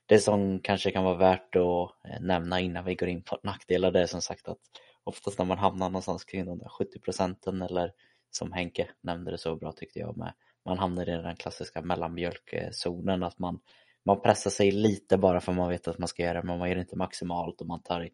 Det 0.06 0.18
som 0.18 0.60
kanske 0.60 0.90
kan 0.90 1.04
vara 1.04 1.16
värt 1.16 1.56
att 1.56 2.10
eh, 2.10 2.20
nämna 2.20 2.60
innan 2.60 2.84
vi 2.84 2.94
går 2.94 3.08
in 3.08 3.22
på 3.22 3.38
nackdelar 3.42 3.90
det 3.90 4.00
är 4.00 4.06
som 4.06 4.22
sagt 4.22 4.48
att 4.48 4.58
oftast 5.04 5.38
när 5.38 5.46
man 5.46 5.58
hamnar 5.58 5.88
någonstans 5.88 6.24
kring 6.24 6.46
de 6.46 6.58
där 6.58 6.68
70 6.68 7.00
procenten 7.00 7.62
eller 7.62 7.92
som 8.30 8.52
Henke 8.52 8.88
nämnde 9.00 9.30
det 9.30 9.38
så 9.38 9.56
bra 9.56 9.72
tyckte 9.72 9.98
jag 9.98 10.16
med, 10.16 10.32
man 10.64 10.78
hamnar 10.78 11.08
i 11.08 11.22
den 11.22 11.36
klassiska 11.36 11.82
mellanmjölkzonen 11.82 13.22
att 13.22 13.38
man, 13.38 13.60
man 14.04 14.20
pressar 14.20 14.50
sig 14.50 14.70
lite 14.70 15.18
bara 15.18 15.40
för 15.40 15.52
man 15.52 15.68
vet 15.68 15.88
att 15.88 15.98
man 15.98 16.08
ska 16.08 16.22
göra 16.22 16.40
det 16.40 16.46
men 16.46 16.58
man 16.58 16.68
gör 16.68 16.76
det 16.76 16.80
inte 16.80 16.96
maximalt 16.96 17.60
och 17.60 17.66
man 17.66 17.82
tar 17.82 18.08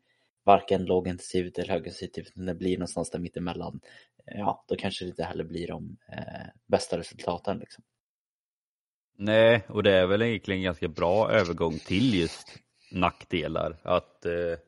varken 0.45 0.85
lågintensivt 0.85 1.59
eller 1.59 1.69
högintensivt 1.69 2.19
utan 2.19 2.47
det 2.47 2.55
blir 2.55 2.79
någonstans 2.79 3.11
där 3.11 3.19
mittemellan. 3.19 3.81
Ja, 4.25 4.65
då 4.69 4.77
kanske 4.77 5.05
det 5.05 5.09
inte 5.09 5.25
heller 5.25 5.45
blir 5.45 5.69
de 5.69 5.97
eh, 6.13 6.47
bästa 6.67 6.99
resultaten 6.99 7.59
liksom. 7.59 7.85
Nej, 9.17 9.65
och 9.69 9.83
det 9.83 9.93
är 9.93 10.07
väl 10.07 10.23
egentligen 10.23 10.59
en 10.59 10.65
ganska 10.65 10.89
bra 10.89 11.31
övergång 11.31 11.79
till 11.79 12.15
just 12.15 12.59
nackdelar. 12.93 13.77
Att 13.83 14.27
eh, 14.27 14.59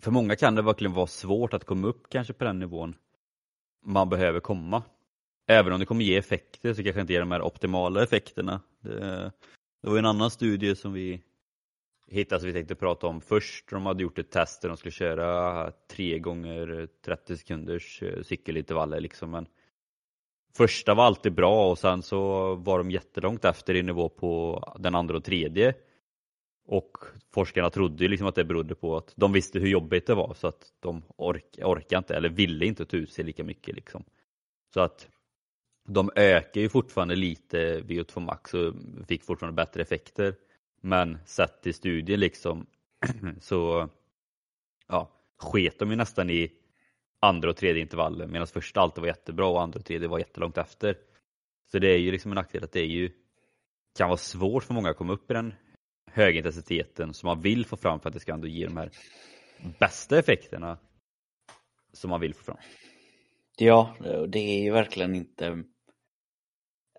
för 0.00 0.10
många 0.10 0.36
kan 0.36 0.54
det 0.54 0.62
verkligen 0.62 0.92
vara 0.92 1.06
svårt 1.06 1.54
att 1.54 1.64
komma 1.64 1.88
upp 1.88 2.08
kanske 2.08 2.32
på 2.32 2.44
den 2.44 2.58
nivån 2.58 2.94
man 3.84 4.08
behöver 4.08 4.40
komma. 4.40 4.82
Även 5.46 5.72
om 5.72 5.80
det 5.80 5.86
kommer 5.86 6.04
ge 6.04 6.16
effekter 6.16 6.74
så 6.74 6.82
kanske 6.82 7.00
inte 7.00 7.12
ger 7.12 7.20
de 7.20 7.30
här 7.30 7.42
optimala 7.42 8.02
effekterna. 8.02 8.60
Det, 8.80 9.32
det 9.82 9.90
var 9.90 9.98
en 9.98 10.06
annan 10.06 10.30
studie 10.30 10.76
som 10.76 10.92
vi 10.92 11.22
hittade 12.06 12.40
som 12.40 12.46
vi 12.46 12.52
tänkte 12.52 12.74
prata 12.74 13.06
om 13.06 13.20
först. 13.20 13.70
De 13.70 13.86
hade 13.86 14.02
gjort 14.02 14.18
ett 14.18 14.30
test 14.30 14.62
där 14.62 14.68
de 14.68 14.76
skulle 14.76 14.92
köra 14.92 15.70
3 15.90 16.18
gånger 16.18 16.88
30 17.04 17.36
sekunders 17.36 18.02
eh, 18.02 18.22
cykelintervaller 18.22 19.00
liksom. 19.00 19.30
Men 19.30 19.46
första 20.58 20.94
var 20.94 21.04
alltid 21.04 21.34
bra 21.34 21.70
och 21.70 21.78
sen 21.78 22.02
så 22.02 22.54
var 22.54 22.78
de 22.78 22.90
jättelångt 22.90 23.44
efter 23.44 23.74
i 23.74 23.82
nivå 23.82 24.08
på 24.08 24.62
den 24.78 24.94
andra 24.94 25.16
och 25.16 25.24
tredje. 25.24 25.74
Och 26.66 26.98
forskarna 27.34 27.70
trodde 27.70 28.04
ju 28.04 28.08
liksom 28.08 28.26
att 28.26 28.34
det 28.34 28.44
berodde 28.44 28.74
på 28.74 28.96
att 28.96 29.12
de 29.16 29.32
visste 29.32 29.58
hur 29.58 29.68
jobbigt 29.68 30.06
det 30.06 30.14
var 30.14 30.34
så 30.34 30.46
att 30.46 30.72
de 30.80 31.02
ork, 31.16 31.58
orkade 31.62 31.98
inte 31.98 32.14
eller 32.14 32.28
ville 32.28 32.66
inte 32.66 32.84
ta 32.84 32.96
ut 32.96 33.12
sig 33.12 33.24
lika 33.24 33.44
mycket. 33.44 33.74
Liksom. 33.74 34.04
Så 34.74 34.80
att 34.80 35.08
de 35.88 36.10
ökar 36.16 36.60
ju 36.60 36.68
fortfarande 36.68 37.16
lite 37.16 37.80
VO2 37.80 38.20
max 38.20 38.54
och 38.54 38.74
fick 39.08 39.24
fortfarande 39.24 39.56
bättre 39.56 39.82
effekter. 39.82 40.34
Men 40.80 41.18
sett 41.26 41.62
till 41.62 41.74
studien 41.74 42.20
liksom 42.20 42.66
så 43.40 43.88
ja, 44.88 45.10
sket 45.38 45.78
de 45.78 45.90
ju 45.90 45.96
nästan 45.96 46.30
i 46.30 46.52
andra 47.20 47.50
och 47.50 47.56
tredje 47.56 47.82
intervallen 47.82 48.32
medan 48.32 48.46
första 48.46 48.80
alltid 48.80 49.00
var 49.00 49.08
jättebra 49.08 49.46
och 49.46 49.62
andra 49.62 49.78
och 49.78 49.84
tredje 49.84 50.08
var 50.08 50.18
jättelångt 50.18 50.58
efter. 50.58 50.98
Så 51.70 51.78
det 51.78 51.88
är 51.88 51.98
ju 51.98 52.12
liksom 52.12 52.30
en 52.30 52.36
nackdel 52.36 52.64
att 52.64 52.72
det 52.72 52.80
är 52.80 52.86
ju 52.86 53.10
kan 53.98 54.08
vara 54.08 54.18
svårt 54.18 54.64
för 54.64 54.74
många 54.74 54.90
att 54.90 54.96
komma 54.96 55.12
upp 55.12 55.30
i 55.30 55.34
den 55.34 55.54
högintensiteten 56.10 57.14
som 57.14 57.26
man 57.26 57.40
vill 57.40 57.66
få 57.66 57.76
fram 57.76 58.00
för 58.00 58.08
att 58.08 58.14
det 58.14 58.20
ska 58.20 58.32
ändå 58.32 58.46
ge 58.46 58.66
de 58.66 58.76
här 58.76 58.90
bästa 59.78 60.18
effekterna 60.18 60.78
som 61.92 62.10
man 62.10 62.20
vill 62.20 62.34
få 62.34 62.44
fram. 62.44 62.58
Ja, 63.56 63.96
det 64.28 64.38
är 64.38 64.62
ju 64.62 64.70
verkligen 64.70 65.14
inte 65.14 65.64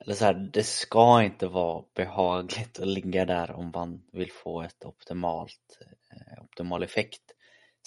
eller 0.02 0.16
så 0.16 0.26
här, 0.26 0.34
det 0.34 0.64
ska 0.64 1.24
inte 1.24 1.48
vara 1.48 1.84
behagligt 1.96 2.80
att 2.80 2.88
ligga 2.88 3.26
där 3.26 3.52
om 3.52 3.72
man 3.76 4.02
vill 4.12 4.32
få 4.32 4.62
ett 4.62 4.86
optimalt 4.86 5.80
eh, 6.12 6.44
optimal 6.44 6.84
effekt. 6.84 7.22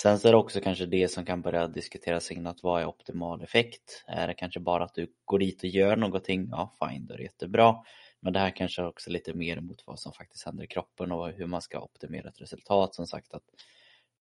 Sen 0.02 0.18
så 0.18 0.28
är 0.28 0.32
det 0.32 0.38
också 0.38 0.60
kanske 0.60 0.86
det 0.86 1.08
som 1.08 1.24
kan 1.24 1.42
börja 1.42 1.68
diskuteras 1.68 2.30
in 2.30 2.46
att 2.46 2.62
vad 2.62 2.82
är 2.82 2.86
optimal 2.86 3.42
effekt? 3.42 4.04
Är 4.06 4.26
det 4.26 4.34
kanske 4.34 4.60
bara 4.60 4.84
att 4.84 4.94
du 4.94 5.12
går 5.24 5.38
dit 5.38 5.62
och 5.62 5.68
gör 5.68 5.96
någonting? 5.96 6.48
Ja, 6.50 6.72
fine, 6.80 7.06
då 7.06 7.14
är 7.14 7.18
det 7.18 7.24
jättebra. 7.24 7.76
Men 8.20 8.32
det 8.32 8.38
här 8.38 8.56
kanske 8.56 8.82
också 8.82 9.10
lite 9.10 9.34
mer 9.34 9.60
mot 9.60 9.82
vad 9.86 10.00
som 10.00 10.12
faktiskt 10.12 10.46
händer 10.46 10.64
i 10.64 10.66
kroppen 10.66 11.12
och 11.12 11.28
hur 11.28 11.46
man 11.46 11.62
ska 11.62 11.80
optimera 11.80 12.28
ett 12.28 12.40
resultat. 12.40 12.94
Som 12.94 13.06
sagt 13.06 13.34
att 13.34 13.42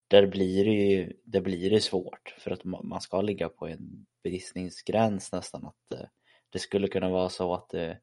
där 0.08 0.28
blir 0.28 0.66
det 0.66 0.72
ju 0.72 1.14
det 1.24 1.42
blir 1.42 1.70
det 1.70 1.82
svårt 1.82 2.36
för 2.38 2.52
att 2.52 2.64
man 2.64 3.02
ska 3.02 3.22
ligga 3.22 3.50
på 3.50 3.68
en 3.68 4.06
bristningsgräns 4.24 5.32
nästan 5.32 5.66
att 5.66 6.00
eh, 6.00 6.08
det 6.50 6.60
skulle 6.60 6.88
kunna 6.88 7.10
vara 7.10 7.30
så 7.30 7.54
att 7.54 7.70
det 7.70 7.98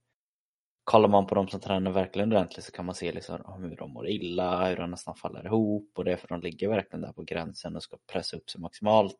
kollar 0.88 1.08
man 1.08 1.26
på 1.26 1.34
de 1.34 1.48
som 1.48 1.60
tränar 1.60 1.90
verkligen 1.90 2.32
ordentligt 2.32 2.64
så 2.64 2.72
kan 2.72 2.84
man 2.84 2.94
se 2.94 3.12
liksom 3.12 3.62
hur 3.62 3.76
de 3.76 3.92
mår 3.92 4.08
illa, 4.08 4.68
hur 4.68 4.76
de 4.76 4.90
nästan 4.90 5.14
faller 5.14 5.46
ihop 5.46 5.92
och 5.96 6.04
det 6.04 6.12
är 6.12 6.16
för 6.16 6.24
att 6.24 6.42
de 6.42 6.46
ligger 6.46 6.68
verkligen 6.68 7.00
där 7.00 7.12
på 7.12 7.22
gränsen 7.22 7.76
och 7.76 7.82
ska 7.82 7.96
pressa 8.12 8.36
upp 8.36 8.50
sig 8.50 8.60
maximalt. 8.60 9.18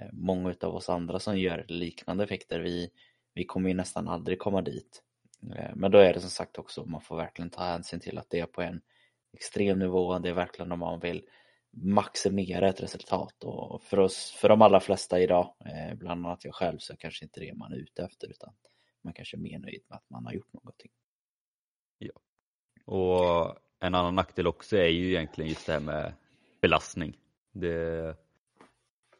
Eh, 0.00 0.06
många 0.12 0.54
av 0.60 0.74
oss 0.74 0.88
andra 0.88 1.18
som 1.18 1.38
gör 1.38 1.64
liknande 1.68 2.24
effekter, 2.24 2.60
vi, 2.60 2.90
vi 3.34 3.44
kommer 3.44 3.68
ju 3.68 3.74
nästan 3.74 4.08
aldrig 4.08 4.38
komma 4.38 4.62
dit. 4.62 5.02
Eh, 5.56 5.70
men 5.74 5.90
då 5.90 5.98
är 5.98 6.14
det 6.14 6.20
som 6.20 6.30
sagt 6.30 6.58
också, 6.58 6.84
man 6.84 7.00
får 7.00 7.16
verkligen 7.16 7.50
ta 7.50 7.62
hänsyn 7.62 8.00
till 8.00 8.18
att 8.18 8.30
det 8.30 8.40
är 8.40 8.46
på 8.46 8.62
en 8.62 8.80
extrem 9.32 9.78
nivå, 9.78 10.18
det 10.18 10.28
är 10.28 10.32
verkligen 10.34 10.72
om 10.72 10.78
man 10.78 11.00
vill 11.00 11.22
maximera 11.72 12.68
ett 12.68 12.82
resultat 12.82 13.44
och 13.44 13.82
för 13.82 13.98
oss, 13.98 14.30
för 14.40 14.48
de 14.48 14.62
allra 14.62 14.80
flesta 14.80 15.20
idag, 15.20 15.54
eh, 15.66 15.94
bland 15.94 16.26
annat 16.26 16.44
jag 16.44 16.54
själv, 16.54 16.78
så 16.78 16.96
kanske 16.96 17.24
inte 17.24 17.40
det 17.40 17.54
man 17.54 17.72
är 17.72 17.76
ute 17.76 18.02
efter 18.04 18.30
utan 18.30 18.52
man 19.04 19.14
kanske 19.14 19.36
är 19.36 19.40
mer 19.40 19.58
nöjd 19.58 19.82
med 19.88 19.96
att 19.96 20.10
man 20.10 20.26
har 20.26 20.32
gjort 20.32 20.52
någonting. 20.52 20.90
Ja. 21.98 22.12
Och 22.84 23.58
en 23.80 23.94
annan 23.94 24.14
nackdel 24.14 24.46
också 24.46 24.76
är 24.76 24.88
ju 24.88 25.08
egentligen 25.08 25.50
just 25.50 25.66
det 25.66 25.72
här 25.72 25.80
med 25.80 26.12
belastning. 26.60 27.18
Det, 27.52 28.16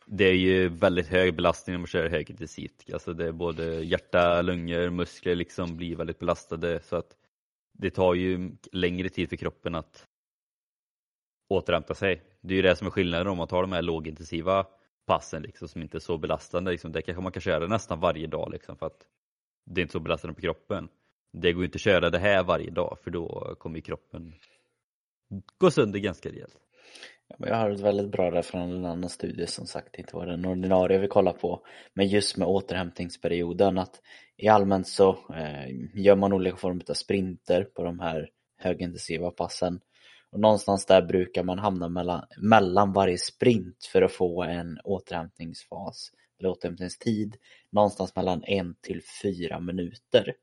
det 0.07 0.25
är 0.25 0.37
ju 0.37 0.69
väldigt 0.69 1.07
hög 1.07 1.37
belastning 1.37 1.75
när 1.75 1.79
man 1.79 1.87
kör 1.87 2.09
högintensivt. 2.09 2.93
Alltså 2.93 3.15
det 3.15 3.27
är 3.27 3.33
både 3.33 3.85
hjärta, 3.85 4.43
lungor, 4.43 4.91
muskler 4.91 5.35
liksom 5.35 5.77
blir 5.77 5.97
väldigt 5.97 6.19
belastade 6.19 6.81
så 6.83 6.97
att 6.97 7.17
det 7.73 7.91
tar 7.91 8.15
ju 8.15 8.57
längre 8.73 9.09
tid 9.09 9.29
för 9.29 9.37
kroppen 9.37 9.75
att 9.75 10.09
återhämta 11.49 11.95
sig. 11.95 12.23
Det 12.41 12.55
är 12.55 12.57
ju 12.57 12.63
det 12.63 12.77
som 12.77 12.87
är 12.87 12.91
skillnaden 12.91 13.27
om 13.27 13.37
man 13.37 13.49
tar 13.49 13.63
de 13.63 13.73
här 13.73 13.83
lågintensiva 13.83 14.67
passen 15.07 15.43
liksom, 15.43 15.69
som 15.69 15.83
inte 15.83 15.99
är 15.99 16.01
så 16.01 16.19
belastande. 16.19 16.71
Liksom. 16.71 16.93
Det 16.93 17.03
kanske 17.03 17.23
man 17.23 17.33
kan 17.33 17.43
köra 17.43 17.67
nästan 17.67 18.01
varje 18.01 18.27
dag 18.27 18.51
liksom, 18.53 18.77
för 18.77 18.87
att 18.87 19.07
det 19.65 19.81
är 19.81 19.83
inte 19.83 19.93
så 19.93 20.01
belastande 20.01 20.35
på 20.35 20.41
kroppen. 20.41 20.89
Det 21.33 21.53
går 21.53 21.65
inte 21.65 21.77
att 21.77 21.81
köra 21.81 22.11
det 22.11 22.19
här 22.19 22.45
varje 22.45 22.71
dag 22.71 22.99
för 23.03 23.11
då 23.11 23.55
kommer 23.59 23.81
kroppen 23.81 24.35
gå 25.59 25.71
sönder 25.71 25.99
ganska 25.99 26.29
rejält. 26.29 26.57
Jag 27.39 27.57
har 27.57 27.71
ett 27.71 27.81
väldigt 27.81 28.11
bra 28.11 28.31
där 28.31 28.43
från 28.43 28.61
en 28.61 28.85
annan 28.85 29.11
studie 29.11 29.47
som 29.47 29.67
sagt 29.67 29.99
inte 29.99 30.17
var 30.17 30.27
den 30.27 30.45
ordinarie 30.45 30.99
vi 30.99 31.09
kollar 31.09 31.33
på. 31.33 31.67
Men 31.95 32.09
just 32.09 32.37
med 32.37 32.49
återhämtningsperioden 32.49 33.79
att 33.79 34.01
i 34.37 34.49
allmänt 34.49 34.89
så 34.89 35.11
eh, 35.11 35.67
gör 35.95 36.17
man 36.17 36.33
olika 36.33 36.57
former 36.57 36.85
av 36.89 36.95
sprinter 36.95 37.65
på 37.65 37.85
de 37.85 38.01
här 38.01 38.29
högintensiva 38.59 39.31
passen. 39.31 39.81
Och 40.31 40.41
någonstans 40.41 40.87
där 40.87 41.03
brukar 41.03 41.43
man 41.43 41.59
hamna 41.59 41.89
mellan, 41.89 42.25
mellan 42.37 42.93
varje 42.93 43.19
sprint 43.19 43.85
för 43.93 44.03
att 44.03 44.13
få 44.13 44.43
en 44.43 44.79
återhämtningsfas 44.85 46.11
eller 46.39 46.51
återhämtningstid 46.51 47.37
någonstans 47.75 48.17
mellan 48.17 48.45
en 48.45 48.75
till 48.81 49.03
fyra 49.23 49.61
minuter. 49.61 50.35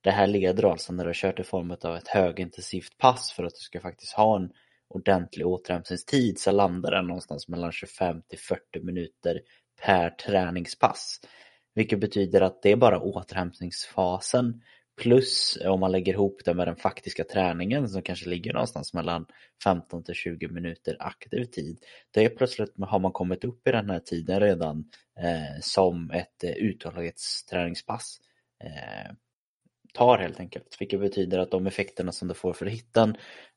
Det 0.00 0.10
här 0.10 0.26
leder 0.26 0.70
alltså 0.70 0.92
när 0.92 1.04
du 1.04 1.08
har 1.08 1.14
kört 1.14 1.40
i 1.40 1.42
form 1.42 1.70
av 1.70 1.96
ett 1.96 2.08
högintensivt 2.08 2.98
pass 2.98 3.32
för 3.32 3.44
att 3.44 3.54
du 3.54 3.60
ska 3.60 3.80
faktiskt 3.80 4.12
ha 4.12 4.36
en 4.36 4.50
ordentlig 4.88 5.46
återhämtningstid 5.46 6.38
så 6.40 6.50
landar 6.50 6.90
den 6.90 7.06
någonstans 7.06 7.48
mellan 7.48 7.72
25 7.72 8.22
till 8.28 8.38
40 8.38 8.60
minuter 8.82 9.40
per 9.82 10.10
träningspass. 10.10 11.20
Vilket 11.74 12.00
betyder 12.00 12.40
att 12.40 12.62
det 12.62 12.72
är 12.72 12.76
bara 12.76 13.00
återhämtningsfasen 13.00 14.62
plus 15.00 15.58
om 15.64 15.80
man 15.80 15.92
lägger 15.92 16.12
ihop 16.12 16.40
det 16.44 16.54
med 16.54 16.68
den 16.68 16.76
faktiska 16.76 17.24
träningen 17.24 17.88
som 17.88 18.02
kanske 18.02 18.28
ligger 18.28 18.52
någonstans 18.52 18.94
mellan 18.94 19.26
15 19.64 20.04
till 20.04 20.14
20 20.14 20.48
minuter 20.48 20.96
aktiv 21.00 21.44
tid. 21.44 21.78
Då 22.14 22.20
är 22.20 22.28
plötsligt 22.28 22.72
har 22.80 22.98
man 22.98 23.12
kommit 23.12 23.44
upp 23.44 23.68
i 23.68 23.72
den 23.72 23.90
här 23.90 24.00
tiden 24.00 24.40
redan 24.40 24.84
eh, 25.20 25.60
som 25.60 26.10
ett 26.10 26.44
eh, 26.44 26.50
uthållighetsträningspass 26.50 28.18
eh, 28.64 29.12
tar 29.94 30.18
helt 30.18 30.40
enkelt. 30.40 30.76
Vilket 30.80 31.00
betyder 31.00 31.38
att 31.38 31.50
de 31.50 31.66
effekterna 31.66 32.12
som 32.12 32.28
du 32.28 32.34
får 32.34 32.52
för 32.52 32.66
hitten 32.66 33.16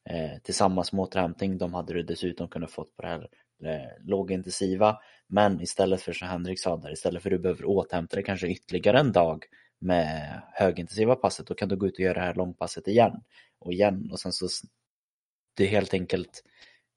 eh, 0.09 0.41
tillsammans 0.43 0.93
med 0.93 1.01
återhämtning, 1.01 1.57
de 1.57 1.73
hade 1.73 1.93
du 1.93 2.03
dessutom 2.03 2.47
kunnat 2.47 2.71
fått 2.71 2.95
på 2.95 3.01
det 3.01 3.07
här 3.07 3.27
eh, 3.65 4.05
lågintensiva. 4.05 4.97
Men 5.27 5.61
istället 5.61 6.01
för 6.01 6.13
som 6.13 6.27
Henrik 6.27 6.59
sa 6.59 6.77
där, 6.77 6.91
istället 6.91 7.23
för 7.23 7.29
att 7.29 7.37
du 7.37 7.41
behöver 7.41 7.65
återhämta 7.65 8.15
dig 8.15 8.25
kanske 8.25 8.47
ytterligare 8.47 8.99
en 8.99 9.11
dag 9.11 9.45
med 9.83 10.41
högintensiva 10.53 11.15
passet, 11.15 11.47
då 11.47 11.53
kan 11.53 11.69
du 11.69 11.75
gå 11.75 11.87
ut 11.87 11.93
och 11.93 11.99
göra 11.99 12.13
det 12.13 12.25
här 12.25 12.33
långpasset 12.33 12.87
igen 12.87 13.23
och 13.59 13.73
igen 13.73 14.09
och 14.11 14.19
sen 14.19 14.33
så 14.33 14.47
det 15.53 15.63
är 15.63 15.67
helt 15.67 15.93
enkelt 15.93 16.43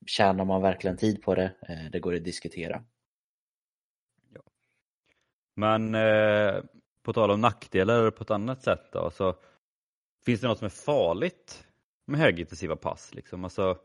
tjänar 0.06 0.44
man 0.44 0.62
verkligen 0.62 0.96
tid 0.96 1.22
på 1.22 1.34
det, 1.34 1.54
eh, 1.68 1.90
det 1.92 2.00
går 2.00 2.14
att 2.14 2.24
diskutera. 2.24 2.84
Ja. 4.34 4.40
Men 5.54 5.94
eh, 5.94 6.62
på 7.02 7.12
tal 7.12 7.30
om 7.30 7.40
nackdelar 7.40 8.10
på 8.10 8.22
ett 8.22 8.30
annat 8.30 8.62
sätt 8.62 8.92
då, 8.92 9.10
så 9.10 9.34
finns 10.24 10.40
det 10.40 10.48
något 10.48 10.58
som 10.58 10.66
är 10.66 10.70
farligt 10.70 11.66
med 12.04 12.20
högintensiva 12.20 12.76
pass? 12.76 13.14
Liksom? 13.14 13.44
Alltså, 13.44 13.78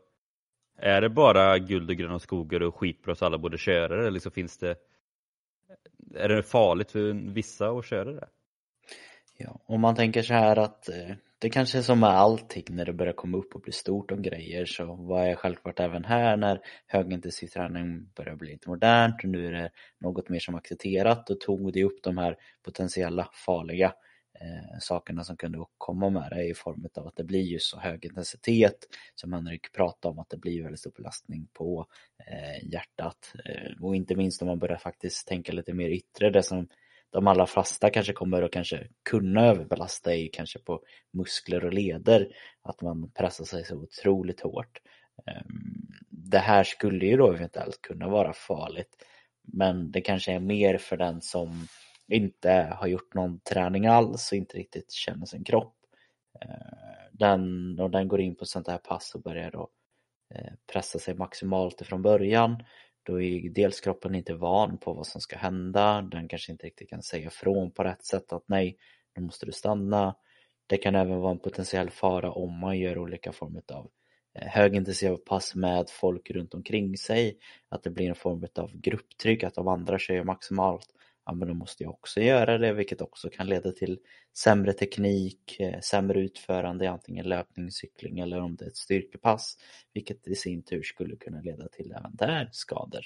är 0.76 1.00
det 1.00 1.08
bara 1.08 1.58
guld 1.58 1.90
och 1.90 1.96
gröna 1.96 2.18
skogar 2.18 2.62
och 2.62 2.74
skitbra 2.74 3.14
så 3.14 3.26
alla 3.26 3.38
borde 3.38 3.58
köra 3.58 3.96
det? 3.96 4.00
Eller 4.00 4.10
liksom 4.10 4.32
finns 4.32 4.58
det, 4.58 4.76
är 6.14 6.28
det 6.28 6.42
farligt 6.42 6.90
för 6.90 7.32
vissa 7.32 7.70
att 7.70 7.86
köra 7.86 8.12
det? 8.12 8.28
Ja, 9.36 9.60
om 9.66 9.80
man 9.80 9.94
tänker 9.94 10.22
så 10.22 10.34
här 10.34 10.56
att 10.56 10.88
eh, 10.88 11.14
det 11.38 11.50
kanske 11.50 11.78
är 11.78 11.82
som 11.82 12.00
med 12.00 12.10
allting 12.10 12.64
när 12.70 12.84
det 12.84 12.92
börjar 12.92 13.12
komma 13.12 13.38
upp 13.38 13.54
och 13.54 13.60
bli 13.60 13.72
stort 13.72 14.10
om 14.10 14.22
grejer 14.22 14.64
så 14.64 14.94
vad 14.94 15.28
är 15.28 15.34
självklart 15.34 15.80
även 15.80 16.04
här 16.04 16.36
när 16.36 16.60
högintensiv 16.86 17.46
träning 17.46 18.08
börjar 18.16 18.36
bli 18.36 18.52
lite 18.52 18.68
modernt 18.68 19.14
och 19.24 19.28
nu 19.28 19.46
är 19.46 19.52
det 19.52 19.70
något 19.98 20.28
mer 20.28 20.38
som 20.38 20.54
accepterat 20.54 21.30
och 21.30 21.40
tog 21.40 21.72
det 21.72 21.84
upp 21.84 22.02
de 22.02 22.18
här 22.18 22.36
potentiella 22.62 23.28
farliga 23.46 23.94
eh, 24.40 24.78
sakerna 24.80 25.24
som 25.24 25.36
kunde 25.36 25.64
komma 25.78 26.10
med 26.10 26.30
det 26.30 26.44
i 26.44 26.54
form 26.54 26.86
av 26.94 27.06
att 27.06 27.16
det 27.16 27.24
blir 27.24 27.42
ju 27.42 27.58
så 27.58 27.78
hög 27.78 28.04
intensitet 28.04 28.88
som 29.14 29.32
Henrik 29.32 29.72
pratade 29.72 30.12
om 30.12 30.18
att 30.18 30.30
det 30.30 30.36
blir 30.36 30.62
väldigt 30.62 30.80
stor 30.80 30.92
belastning 30.96 31.48
på 31.52 31.86
eh, 32.26 32.68
hjärtat. 32.72 33.32
Eh, 33.44 33.84
och 33.84 33.96
inte 33.96 34.14
minst 34.14 34.42
om 34.42 34.48
man 34.48 34.58
börjar 34.58 34.78
faktiskt 34.78 35.28
tänka 35.28 35.52
lite 35.52 35.72
mer 35.72 35.88
yttre 35.88 36.30
det 36.30 36.42
som 36.42 36.68
de 37.12 37.26
allra 37.26 37.46
flesta 37.46 37.90
kanske 37.90 38.12
kommer 38.12 38.42
att 38.42 38.52
kanske 38.52 38.88
kunna 39.10 39.46
överbelasta 39.46 40.14
i 40.14 40.28
kanske 40.28 40.58
på 40.58 40.82
muskler 41.12 41.64
och 41.64 41.72
leder 41.72 42.28
att 42.62 42.82
man 42.82 43.10
pressar 43.10 43.44
sig 43.44 43.64
så 43.64 43.76
otroligt 43.76 44.40
hårt. 44.40 44.80
Ehm, 45.26 45.92
det 46.08 46.38
här 46.38 46.64
skulle 46.64 47.06
ju 47.06 47.16
då 47.16 47.32
eventuellt 47.32 47.82
kunna 47.82 48.08
vara 48.08 48.32
farligt 48.32 48.96
men 49.42 49.90
det 49.90 50.00
kanske 50.00 50.32
är 50.32 50.40
mer 50.40 50.78
för 50.78 50.96
den 50.96 51.20
som 51.20 51.66
inte 52.08 52.76
har 52.78 52.86
gjort 52.86 53.14
någon 53.14 53.40
träning 53.40 53.86
alls 53.86 54.32
och 54.32 54.38
inte 54.38 54.58
riktigt 54.58 54.92
känner 54.92 55.26
sin 55.26 55.44
kropp. 55.44 55.76
Ehm, 56.40 57.08
den, 57.12 57.80
och 57.80 57.90
den 57.90 58.08
går 58.08 58.20
in 58.20 58.34
på 58.34 58.44
sånt 58.44 58.68
här 58.68 58.78
pass 58.78 59.14
och 59.14 59.22
börjar 59.22 59.50
då 59.50 59.68
eh, 60.34 60.52
pressa 60.72 60.98
sig 60.98 61.14
maximalt 61.14 61.80
ifrån 61.80 62.02
början 62.02 62.64
då 63.02 63.22
är 63.22 63.50
dels 63.50 63.80
kroppen 63.80 64.14
inte 64.14 64.34
van 64.34 64.78
på 64.78 64.92
vad 64.92 65.06
som 65.06 65.20
ska 65.20 65.36
hända, 65.36 66.02
den 66.02 66.28
kanske 66.28 66.52
inte 66.52 66.66
riktigt 66.66 66.90
kan 66.90 67.02
säga 67.02 67.26
ifrån 67.26 67.70
på 67.70 67.84
rätt 67.84 68.04
sätt 68.04 68.32
att 68.32 68.44
nej, 68.46 68.76
nu 69.16 69.22
måste 69.22 69.46
du 69.46 69.52
stanna. 69.52 70.16
Det 70.66 70.76
kan 70.76 70.94
även 70.94 71.18
vara 71.20 71.32
en 71.32 71.38
potentiell 71.38 71.90
fara 71.90 72.32
om 72.32 72.58
man 72.58 72.78
gör 72.78 72.98
olika 72.98 73.32
former 73.32 73.62
av 73.72 73.90
eh, 74.34 74.48
högintensiva 74.48 75.16
pass 75.16 75.54
med 75.54 75.90
folk 75.90 76.30
runt 76.30 76.54
omkring 76.54 76.96
sig, 76.96 77.38
att 77.68 77.82
det 77.82 77.90
blir 77.90 78.08
en 78.08 78.14
form 78.14 78.46
av 78.54 78.76
grupptryck, 78.80 79.44
att 79.44 79.54
de 79.54 79.68
andra 79.68 79.98
kör 79.98 80.24
maximalt 80.24 80.88
ja 81.24 81.32
men 81.32 81.48
då 81.48 81.54
måste 81.54 81.82
jag 81.82 81.92
också 81.92 82.20
göra 82.20 82.58
det 82.58 82.72
vilket 82.72 83.00
också 83.00 83.30
kan 83.30 83.46
leda 83.46 83.72
till 83.72 83.98
sämre 84.36 84.72
teknik, 84.72 85.60
eh, 85.60 85.80
sämre 85.80 86.20
utförande 86.20 86.84
i 86.84 86.88
antingen 86.88 87.28
löpning, 87.28 87.70
cykling 87.70 88.18
eller 88.18 88.40
om 88.40 88.56
det 88.56 88.64
är 88.64 88.68
ett 88.68 88.76
styrkepass 88.76 89.58
vilket 89.92 90.28
i 90.28 90.34
sin 90.34 90.62
tur 90.62 90.82
skulle 90.82 91.16
kunna 91.16 91.40
leda 91.40 91.68
till 91.68 91.92
även 91.92 92.16
där 92.16 92.48
skador. 92.52 93.04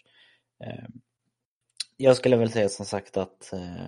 Ehm, 0.65 0.93
jag 1.97 2.17
skulle 2.17 2.37
väl 2.37 2.51
säga 2.51 2.69
som 2.69 2.87
sagt 2.87 3.17
att 3.17 3.53
eh, 3.53 3.87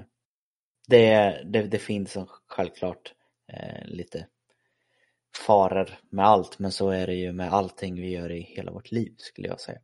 det, 0.88 1.42
det, 1.44 1.62
det 1.62 1.78
finns 1.78 2.16
självklart 2.46 3.14
eh, 3.52 3.86
lite 3.86 4.26
faror 5.46 5.90
med 6.10 6.26
allt 6.26 6.58
men 6.58 6.72
så 6.72 6.90
är 6.90 7.06
det 7.06 7.14
ju 7.14 7.32
med 7.32 7.52
allting 7.52 8.00
vi 8.00 8.10
gör 8.10 8.32
i 8.32 8.40
hela 8.40 8.72
vårt 8.72 8.90
liv 8.90 9.14
skulle 9.18 9.48
jag 9.48 9.60
säga. 9.60 9.80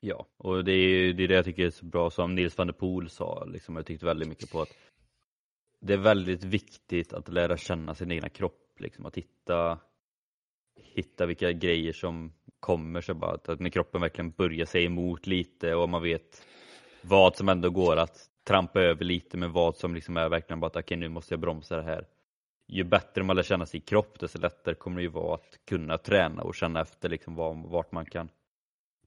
Ja, 0.00 0.26
och 0.36 0.64
det 0.64 0.72
är 0.72 1.12
det, 1.12 1.24
är 1.24 1.28
det 1.28 1.34
jag 1.34 1.44
tycker 1.44 1.66
är 1.66 1.70
så 1.70 1.84
bra 1.84 2.10
som 2.10 2.34
Nils 2.34 2.58
van 2.58 2.66
der 2.66 2.74
Poel 2.74 3.10
sa, 3.10 3.44
liksom, 3.44 3.76
jag 3.76 3.86
tyckte 3.86 4.06
väldigt 4.06 4.28
mycket 4.28 4.50
på 4.50 4.60
att 4.60 4.76
det 5.80 5.92
är 5.92 5.98
väldigt 5.98 6.44
viktigt 6.44 7.12
att 7.12 7.28
lära 7.28 7.56
känna 7.56 7.94
sin 7.94 8.12
egna 8.12 8.28
kropp, 8.28 8.80
liksom, 8.80 9.06
att 9.06 9.16
hitta, 9.16 9.78
hitta 10.76 11.26
vilka 11.26 11.52
grejer 11.52 11.92
som 11.92 12.32
kommer 12.60 13.00
sig 13.00 13.14
bara, 13.14 13.34
att 13.34 13.60
när 13.60 13.70
kroppen 13.70 14.00
verkligen 14.00 14.30
börjar 14.30 14.66
säga 14.66 14.86
emot 14.86 15.26
lite 15.26 15.74
och 15.74 15.88
man 15.88 16.02
vet 16.02 16.46
vad 17.02 17.36
som 17.36 17.48
ändå 17.48 17.70
går 17.70 17.96
att 17.96 18.30
trampa 18.44 18.80
över 18.80 19.04
lite 19.04 19.36
med 19.36 19.50
vad 19.50 19.76
som 19.76 19.94
liksom 19.94 20.16
är 20.16 20.28
verkligen 20.28 20.60
bara 20.60 20.66
att 20.66 20.76
okej 20.76 20.84
okay, 20.84 20.96
nu 20.96 21.08
måste 21.08 21.34
jag 21.34 21.40
bromsa 21.40 21.76
det 21.76 21.82
här. 21.82 22.06
Ju 22.66 22.84
bättre 22.84 23.22
man 23.22 23.36
lär 23.36 23.42
känna 23.42 23.66
sin 23.66 23.80
kropp 23.80 24.18
desto 24.20 24.38
lättare 24.38 24.74
kommer 24.74 24.96
det 24.96 25.02
ju 25.02 25.08
vara 25.08 25.34
att 25.34 25.58
kunna 25.64 25.98
träna 25.98 26.42
och 26.42 26.54
känna 26.54 26.80
efter 26.80 27.08
liksom 27.08 27.34
vart 27.70 27.92
man 27.92 28.06
kan 28.06 28.28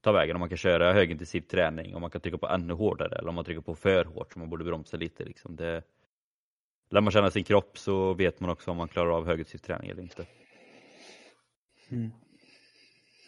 ta 0.02 0.12
vägen. 0.12 0.36
Om 0.36 0.40
man 0.40 0.48
kan 0.48 0.58
köra 0.58 0.92
högintensiv 0.92 1.40
träning, 1.40 1.94
om 1.94 2.00
man 2.00 2.10
kan 2.10 2.20
trycka 2.20 2.38
på 2.38 2.48
ännu 2.48 2.74
hårdare 2.74 3.16
eller 3.18 3.28
om 3.28 3.34
man 3.34 3.44
trycker 3.44 3.60
på 3.60 3.74
för 3.74 4.04
hårt 4.04 4.32
så 4.32 4.38
man 4.38 4.50
borde 4.50 4.64
bromsa 4.64 4.96
lite. 4.96 5.24
Liksom. 5.24 5.56
Det, 5.56 5.82
lär 6.90 7.00
man 7.00 7.12
känna 7.12 7.30
sin 7.30 7.44
kropp 7.44 7.78
så 7.78 8.14
vet 8.14 8.40
man 8.40 8.50
också 8.50 8.70
om 8.70 8.76
man 8.76 8.88
klarar 8.88 9.10
av 9.10 9.26
högintensiv 9.26 9.58
träning 9.58 9.90
eller 9.90 10.02
inte. 10.02 10.26
Mm. 11.88 12.10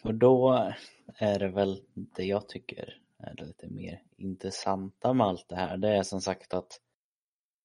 Och 0.03 0.13
då 0.13 0.69
är 1.17 1.39
det 1.39 1.49
väl 1.49 1.81
det 1.93 2.23
jag 2.23 2.49
tycker 2.49 2.97
är 3.17 3.33
det 3.35 3.45
lite 3.45 3.67
mer 3.67 4.01
intressanta 4.17 5.13
med 5.13 5.27
allt 5.27 5.49
det 5.49 5.55
här. 5.55 5.77
Det 5.77 5.97
är 5.97 6.03
som 6.03 6.21
sagt 6.21 6.53
att 6.53 6.81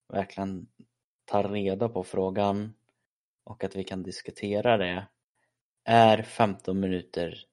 verkligen 0.09 0.67
ta 1.25 1.43
reda 1.43 1.89
på 1.89 2.05
frågan 2.05 2.75
och 3.45 3.65
att 3.65 3.77
vi 3.77 3.85
kan 3.85 4.03
diskutera 4.03 4.77
det. 4.77 5.07
Är 5.85 6.23
15 6.23 6.81
minuter 6.81 7.45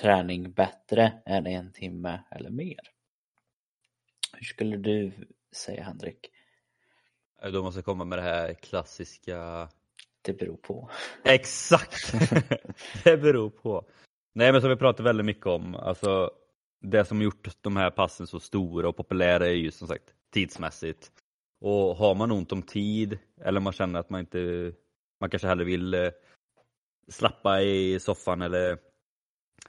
träning 0.00 0.52
bättre 0.52 1.12
än 1.26 1.46
en 1.46 1.72
timme 1.72 2.20
eller 2.30 2.50
mer? 2.50 2.80
Hur 4.32 4.44
skulle 4.44 4.76
du 4.76 5.12
säga 5.52 5.82
Henrik? 5.82 6.30
Då 7.52 7.62
måste 7.62 7.78
jag 7.78 7.84
komma 7.84 8.04
med 8.04 8.18
det 8.18 8.22
här 8.22 8.54
klassiska 8.54 9.68
Det 10.22 10.32
beror 10.32 10.56
på. 10.56 10.90
Exakt! 11.24 12.12
det 13.04 13.16
beror 13.16 13.50
på. 13.50 13.86
Nej 14.34 14.52
men 14.52 14.60
som 14.60 14.70
vi 14.70 14.76
pratar 14.76 15.04
väldigt 15.04 15.26
mycket 15.26 15.46
om, 15.46 15.74
alltså 15.74 16.30
det 16.80 17.04
som 17.04 17.22
gjort 17.22 17.48
de 17.60 17.76
här 17.76 17.90
passen 17.90 18.26
så 18.26 18.40
stora 18.40 18.88
och 18.88 18.96
populära 18.96 19.46
är 19.46 19.52
ju 19.52 19.70
som 19.70 19.88
sagt 19.88 20.14
tidsmässigt. 20.32 21.12
Och 21.60 21.96
har 21.96 22.14
man 22.14 22.32
ont 22.32 22.52
om 22.52 22.62
tid 22.62 23.18
eller 23.40 23.60
man 23.60 23.72
känner 23.72 24.00
att 24.00 24.10
man 24.10 24.20
inte, 24.20 24.72
man 25.20 25.30
kanske 25.30 25.48
hellre 25.48 25.64
vill 25.64 25.94
eh, 25.94 26.10
slappa 27.08 27.62
i 27.62 28.00
soffan 28.00 28.42
eller 28.42 28.78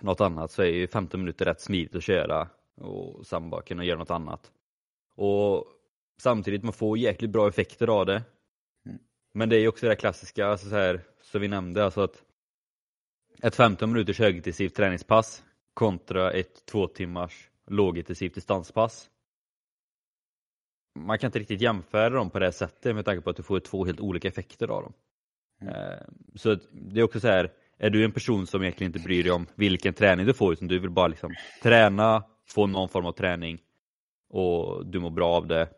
något 0.02 0.22
annat 0.22 0.52
så 0.52 0.62
är 0.62 0.68
ju 0.68 0.88
15 0.88 1.20
minuter 1.20 1.46
rätt 1.46 1.62
smidigt 1.62 1.96
att 1.96 2.04
köra 2.04 2.50
och 2.76 3.28
sen 3.28 3.50
bara 3.50 3.62
kunna 3.62 3.84
göra 3.84 4.00
något 4.00 4.12
annat. 4.12 4.52
Och 5.16 5.66
samtidigt 6.22 6.64
man 6.64 6.74
får 6.74 6.98
jäkligt 6.98 7.32
bra 7.32 7.48
effekter 7.48 7.88
av 7.88 8.06
det. 8.06 8.24
Mm. 8.86 9.00
Men 9.34 9.50
det 9.50 9.56
är 9.56 9.60
ju 9.60 9.68
också 9.68 9.88
det 9.88 9.96
klassiska, 9.96 10.48
alltså 10.48 10.70
så 10.70 10.76
här, 10.76 11.02
som 11.22 11.42
vi 11.42 11.48
nämnde, 11.48 11.86
alltså 11.86 12.02
att 12.02 12.24
ett 13.44 13.56
15 13.56 13.92
minuters 13.92 14.20
högintensivt 14.20 14.76
träningspass 14.76 15.44
kontra 15.74 16.32
ett 16.32 16.66
två 16.66 16.88
timmars 16.88 17.50
lågintensivt 17.68 18.36
distanspass. 18.36 19.10
Man 21.00 21.20
kan 21.20 21.28
inte 21.28 21.40
riktigt 21.40 21.62
jämföra 21.62 22.10
dem 22.10 22.30
på 22.30 22.40
det 22.40 22.52
sättet 22.52 22.96
med 22.96 23.06
tanke 23.06 23.22
på 23.22 23.30
att 23.30 23.36
du 23.36 23.44
får 23.44 23.60
två 23.60 23.86
helt 23.86 24.00
olika 24.00 24.28
effekter 24.28 24.68
av 24.68 24.84
dem. 24.84 24.94
Mm. 25.62 25.74
Eh, 25.74 26.00
så 26.36 26.56
det 26.72 27.00
är 27.00 27.04
också 27.04 27.20
så 27.20 27.28
här, 27.28 27.54
är 27.80 27.90
du 27.90 28.06
en 28.06 28.12
person 28.12 28.48
som 28.48 28.62
egentligen 28.62 28.90
inte 28.90 29.04
bryr 29.08 29.24
dig 29.24 29.32
om 29.32 29.46
vilken 29.56 29.94
träning 29.94 30.26
du 30.26 30.34
får 30.34 30.54
utan 30.54 30.68
du 30.68 30.80
vill 30.80 30.90
bara 30.90 31.08
liksom 31.08 31.36
träna, 31.64 32.24
få 32.48 32.68
någon 32.68 32.90
form 32.90 33.06
av 33.06 33.12
träning 33.12 33.62
och 34.30 34.86
du 34.86 35.00
mår 35.00 35.10
bra 35.10 35.30
av 35.34 35.48
det. 35.48 35.70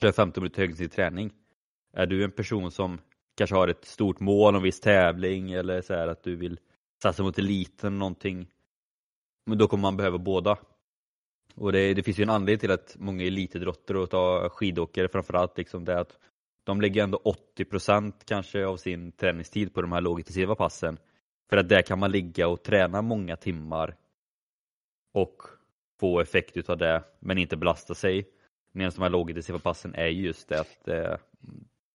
Kör 0.00 0.12
15 0.12 0.42
minuter 0.42 0.58
högintensiv 0.58 0.88
träning. 0.88 1.32
Är 1.92 2.06
du 2.06 2.24
en 2.24 2.30
person 2.30 2.70
som 2.70 2.98
kanske 3.36 3.56
har 3.56 3.68
ett 3.68 3.84
stort 3.84 4.20
mål, 4.20 4.54
en 4.54 4.62
viss 4.62 4.80
tävling 4.80 5.52
eller 5.52 5.82
så 5.82 5.94
här 5.94 6.08
att 6.08 6.22
du 6.22 6.36
vill 6.36 6.58
satsa 7.02 7.22
mot 7.22 7.38
eliten 7.38 7.98
någonting. 7.98 8.48
Men 9.46 9.58
då 9.58 9.68
kommer 9.68 9.82
man 9.82 9.96
behöva 9.96 10.18
båda. 10.18 10.58
Och 11.54 11.72
det, 11.72 11.94
det 11.94 12.02
finns 12.02 12.18
ju 12.18 12.22
en 12.22 12.30
anledning 12.30 12.60
till 12.60 12.70
att 12.70 12.96
många 12.98 13.24
elitidrottare 13.24 13.98
och 13.98 14.10
ta 14.10 14.48
skidåkare 14.48 15.08
framförallt 15.08 15.58
liksom 15.58 15.84
det 15.84 16.00
att 16.00 16.18
de 16.64 16.80
lägger 16.80 17.02
ändå 17.02 17.22
80% 17.58 18.12
kanske 18.24 18.66
av 18.66 18.76
sin 18.76 19.12
träningstid 19.12 19.74
på 19.74 19.82
de 19.82 19.92
här 19.92 20.00
lågintensiva 20.00 20.54
passen. 20.54 20.98
För 21.50 21.56
att 21.56 21.68
där 21.68 21.82
kan 21.82 21.98
man 21.98 22.10
ligga 22.10 22.48
och 22.48 22.62
träna 22.62 23.02
många 23.02 23.36
timmar 23.36 23.96
och 25.14 25.42
få 26.00 26.20
effekt 26.20 26.56
utav 26.56 26.78
det 26.78 27.04
men 27.20 27.38
inte 27.38 27.56
belasta 27.56 27.94
sig. 27.94 28.28
Medan 28.72 28.92
de 28.96 29.02
här 29.02 29.10
lågintensiva 29.10 29.58
passen 29.58 29.94
är 29.94 30.06
just 30.06 30.48
det 30.48 30.60
att 30.60 30.84
det, 30.84 31.18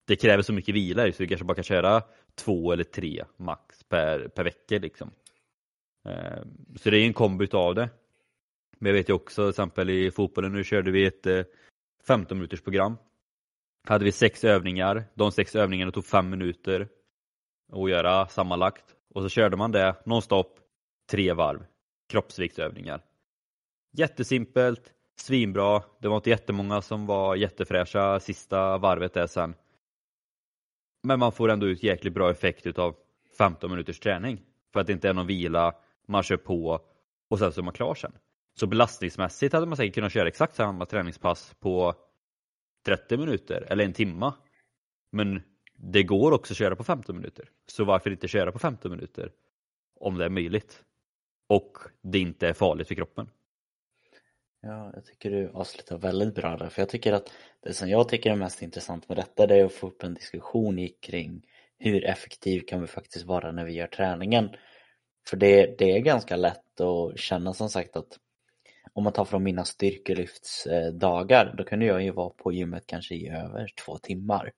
det 0.06 0.16
kräver 0.16 0.42
så 0.42 0.52
mycket 0.52 0.74
vila 0.74 1.12
så 1.12 1.22
du 1.22 1.28
kanske 1.28 1.44
bara 1.44 1.54
kan 1.54 1.64
köra 1.64 2.02
två 2.34 2.72
eller 2.72 2.84
tre 2.84 3.24
max 3.36 3.84
per, 3.84 4.28
per 4.28 4.44
vecka 4.44 4.78
liksom. 4.78 5.10
Eh, 6.08 6.42
så 6.76 6.90
det 6.90 6.98
är 6.98 7.06
en 7.06 7.12
kombo 7.12 7.44
utav 7.44 7.74
det. 7.74 7.90
Men 8.78 8.90
jag 8.90 8.98
vet 8.98 9.08
ju 9.08 9.12
också 9.12 9.42
till 9.42 9.50
exempel 9.50 9.90
i 9.90 10.10
fotbollen 10.10 10.52
nu 10.52 10.64
körde 10.64 10.90
vi 10.90 11.06
ett 11.06 11.26
eh, 11.26 11.44
15 12.06 12.38
minuters 12.38 12.60
program 12.60 12.96
hade 13.84 14.04
vi 14.04 14.12
sex 14.12 14.44
övningar. 14.44 15.04
De 15.14 15.32
sex 15.32 15.56
övningarna 15.56 15.92
tog 15.92 16.04
fem 16.04 16.30
minuter 16.30 16.88
att 17.72 17.90
göra 17.90 18.26
sammanlagt. 18.26 18.84
Och 19.14 19.22
så 19.22 19.28
körde 19.28 19.56
man 19.56 19.72
det 19.72 19.96
nonstop 20.04 20.58
tre 21.10 21.32
varv. 21.32 21.64
Kroppsviktsövningar. 22.08 23.04
Jättesimpelt, 23.92 24.94
svinbra. 25.16 25.82
Det 26.00 26.08
var 26.08 26.16
inte 26.16 26.30
jättemånga 26.30 26.82
som 26.82 27.06
var 27.06 27.36
jättefräscha 27.36 28.20
sista 28.20 28.78
varvet 28.78 29.14
där 29.14 29.26
sen. 29.26 29.54
Men 31.02 31.18
man 31.18 31.32
får 31.32 31.48
ändå 31.48 31.66
ut 31.66 31.82
jäkligt 31.82 32.14
bra 32.14 32.30
effekt 32.30 32.66
utav 32.66 32.96
15 33.38 33.70
minuters 33.70 34.00
träning. 34.00 34.40
För 34.72 34.80
att 34.80 34.86
det 34.86 34.92
inte 34.92 35.08
är 35.08 35.14
någon 35.14 35.26
vila, 35.26 35.74
man 36.06 36.22
kör 36.22 36.36
på 36.36 36.80
och 37.30 37.38
sen 37.38 37.52
så 37.52 37.60
är 37.60 37.64
man 37.64 37.74
klar 37.74 37.94
sen. 37.94 38.12
Så 38.58 38.66
belastningsmässigt 38.66 39.52
hade 39.52 39.66
man 39.66 39.76
säkert 39.76 39.94
kunnat 39.94 40.12
köra 40.12 40.28
exakt 40.28 40.54
samma 40.54 40.86
träningspass 40.86 41.54
på 41.60 41.94
30 42.88 43.16
minuter 43.16 43.66
eller 43.70 43.84
en 43.84 43.92
timma. 43.92 44.34
Men 45.10 45.42
det 45.76 46.02
går 46.02 46.32
också 46.32 46.52
att 46.52 46.58
köra 46.58 46.76
på 46.76 46.84
15 46.84 47.16
minuter. 47.16 47.50
Så 47.66 47.84
varför 47.84 48.10
inte 48.10 48.28
köra 48.28 48.52
på 48.52 48.58
15 48.58 48.90
minuter? 48.90 49.32
Om 50.00 50.18
det 50.18 50.24
är 50.24 50.28
möjligt. 50.28 50.82
Och 51.48 51.78
det 52.02 52.18
inte 52.18 52.48
är 52.48 52.52
farligt 52.52 52.88
för 52.88 52.94
kroppen. 52.94 53.30
Ja, 54.60 54.90
jag 54.94 55.04
tycker 55.04 55.30
du 55.30 55.50
avslutar 55.54 55.98
väldigt 55.98 56.34
bra 56.34 56.56
där, 56.56 56.68
för 56.68 56.82
jag 56.82 56.88
tycker 56.88 57.12
att 57.12 57.32
det 57.60 57.72
som 57.72 57.88
jag 57.88 58.08
tycker 58.08 58.30
är 58.30 58.36
mest 58.36 58.62
intressant 58.62 59.08
med 59.08 59.18
detta 59.18 59.46
det 59.46 59.56
är 59.56 59.64
att 59.64 59.72
få 59.72 59.86
upp 59.86 60.02
en 60.02 60.14
diskussion 60.14 60.88
kring 61.00 61.46
hur 61.78 62.04
effektiv 62.04 62.60
kan 62.60 62.80
vi 62.80 62.86
faktiskt 62.86 63.24
vara 63.24 63.52
när 63.52 63.64
vi 63.64 63.72
gör 63.72 63.86
träningen. 63.86 64.50
För 65.28 65.36
det, 65.36 65.78
det 65.78 65.92
är 65.92 65.98
ganska 65.98 66.36
lätt 66.36 66.80
att 66.80 67.18
känna 67.18 67.54
som 67.54 67.68
sagt 67.68 67.96
att 67.96 68.18
om 68.92 69.04
man 69.04 69.12
tar 69.12 69.24
från 69.24 69.42
mina 69.42 69.64
styrkelyftsdagar, 69.64 71.54
då 71.58 71.64
kunde 71.64 71.86
jag 71.86 72.02
ju 72.02 72.10
vara 72.10 72.30
på 72.30 72.52
gymmet 72.52 72.84
kanske 72.86 73.14
i 73.14 73.28
över 73.28 73.68
två 73.86 73.98
timmar. 73.98 74.52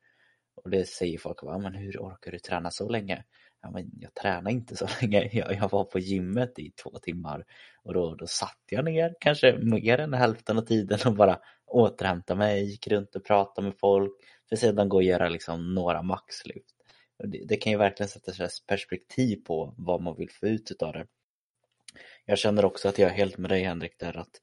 Och 0.65 0.71
det 0.71 0.89
säger 0.89 1.19
folk, 1.19 1.43
men 1.43 1.75
hur 1.75 1.99
orkar 1.99 2.31
du 2.31 2.39
träna 2.39 2.71
så 2.71 2.89
länge? 2.89 3.25
Ja, 3.63 3.71
men 3.71 3.91
jag 4.01 4.15
tränade 4.15 4.51
inte 4.51 4.77
så 4.77 4.87
länge, 5.01 5.29
jag, 5.33 5.55
jag 5.55 5.71
var 5.71 5.85
på 5.85 5.99
gymmet 5.99 6.59
i 6.59 6.71
två 6.71 6.91
timmar 7.03 7.45
och 7.83 7.95
då, 7.95 8.15
då 8.15 8.27
satt 8.27 8.59
jag 8.71 8.85
ner 8.85 9.15
kanske 9.21 9.59
mer 9.59 9.99
än 9.99 10.15
hälften 10.15 10.59
av 10.59 10.63
tiden 10.63 10.99
och 11.07 11.15
bara 11.15 11.39
återhämtade 11.67 12.39
mig, 12.39 12.71
gick 12.71 12.89
runt 12.89 13.17
och 13.17 13.25
pratade 13.25 13.67
med 13.67 13.77
folk 13.81 14.13
för 14.49 14.57
sedan 14.57 14.89
gå 14.89 14.97
och 14.97 15.03
göra 15.03 15.29
liksom 15.29 15.75
några 15.75 16.03
maxlyft. 16.03 16.77
Det, 17.25 17.45
det 17.49 17.57
kan 17.57 17.73
ju 17.73 17.79
verkligen 17.79 18.09
sätta 18.09 18.33
perspektiv 18.69 19.37
på 19.37 19.75
vad 19.79 20.03
man 20.03 20.17
vill 20.17 20.31
få 20.31 20.47
ut 20.47 20.83
av 20.83 20.93
det. 20.93 21.07
Jag 22.31 22.39
känner 22.39 22.65
också 22.65 22.89
att 22.89 22.99
jag 22.99 23.11
är 23.11 23.15
helt 23.15 23.39
med 23.39 23.51
dig 23.51 23.63
Henrik 23.63 23.99
där 23.99 24.17
att 24.17 24.41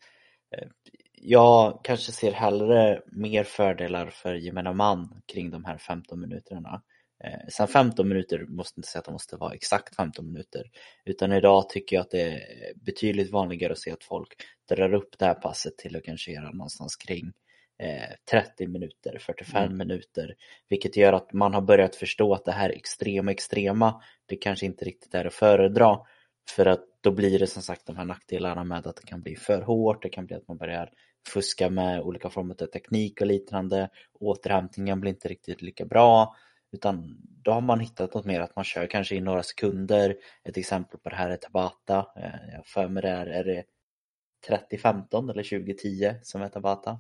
eh, 0.58 0.67
jag 1.13 1.80
kanske 1.84 2.12
ser 2.12 2.32
hellre 2.32 3.02
mer 3.12 3.43
fördelar 3.43 4.08
för 4.10 4.34
gemene 4.34 4.73
man 4.73 5.21
kring 5.34 5.52
de 5.52 5.65
här 5.65 5.78
15 5.78 6.19
minuterna. 6.19 6.82
Eh, 7.23 7.47
sen 7.50 7.67
15 7.67 8.10
minuter 8.10 8.45
måste 8.47 8.80
inte 8.80 8.89
säga 8.89 9.00
att 9.00 9.06
det 9.06 9.12
måste 9.12 9.36
vara 9.36 9.54
exakt 9.54 9.95
15 9.95 10.32
minuter 10.32 10.63
utan 11.06 11.32
idag 11.32 11.69
tycker 11.69 11.95
jag 11.95 12.04
att 12.04 12.12
det 12.12 12.21
är 12.21 12.41
betydligt 12.76 13.32
vanligare 13.32 13.73
att 13.73 13.80
se 13.80 13.91
att 13.91 14.04
folk 14.04 14.36
drar 14.69 14.93
upp 14.93 15.15
det 15.19 15.26
här 15.26 15.34
passet 15.34 15.78
till 15.78 15.95
att 15.95 16.04
kanske 16.04 16.32
göra 16.32 16.52
någonstans 16.52 16.95
kring 16.95 17.32
30 18.32 18.63
eh, 18.63 18.69
minuter, 18.69 19.17
45 19.19 19.63
mm. 19.63 19.78
minuter 19.78 20.36
vilket 20.69 20.97
gör 20.97 21.13
att 21.13 21.34
man 21.34 21.54
har 21.54 21.62
börjat 21.62 21.95
förstå 21.95 22.34
att 22.34 22.45
det 22.45 22.52
här 22.52 22.69
extrema 22.69 23.32
extrema 23.32 24.02
det 24.26 24.36
kanske 24.36 24.65
inte 24.65 24.86
riktigt 24.86 25.13
är 25.13 25.26
att 25.26 25.34
föredra 25.34 25.97
för 26.50 26.66
att 26.66 26.86
då 27.02 27.12
blir 27.12 27.40
det 27.40 27.48
som 27.48 27.62
sagt 27.62 27.86
de 27.86 27.98
här 27.98 28.06
nackdelarna 28.06 28.64
med 28.64 28.88
att 28.88 28.96
det 28.96 29.08
kan 29.08 29.22
bli 29.22 29.36
för 29.36 29.62
hårt, 29.62 30.04
det 30.04 30.10
kan 30.10 30.26
bli 30.26 30.36
att 30.36 30.48
man 30.48 30.58
börjar 30.58 30.90
fuska 31.34 31.70
med 31.70 32.02
olika 32.02 32.30
former 32.30 32.56
av 32.62 32.66
teknik 32.66 33.22
och 33.22 33.28
liknande. 33.28 33.90
Återhämtningen 34.14 35.02
blir 35.02 35.12
inte 35.12 35.28
riktigt 35.28 35.62
lika 35.62 35.86
bra. 35.86 36.36
Utan 36.72 37.18
då 37.44 37.52
har 37.52 37.62
man 37.62 37.80
hittat 37.80 38.14
något 38.14 38.26
mer 38.26 38.42
att 38.42 38.56
man 38.56 38.66
kör 38.66 38.88
kanske 38.88 39.16
i 39.16 39.22
några 39.22 39.44
sekunder. 39.44 40.16
Ett 40.44 40.58
exempel 40.58 41.00
på 41.00 41.10
det 41.10 41.16
här 41.16 41.30
är 41.30 41.38
Tabata. 41.38 41.98
Eh, 42.18 42.54
jag 42.54 42.66
för 42.66 42.88
mig 42.88 43.04
det 43.04 43.10
är, 43.10 43.26
är 43.26 43.44
det 43.44 43.64
30-15 44.48 45.32
eller 45.32 45.44
20-10 45.44 46.20
som 46.24 46.42
är 46.42 46.50
Tabata. 46.50 47.00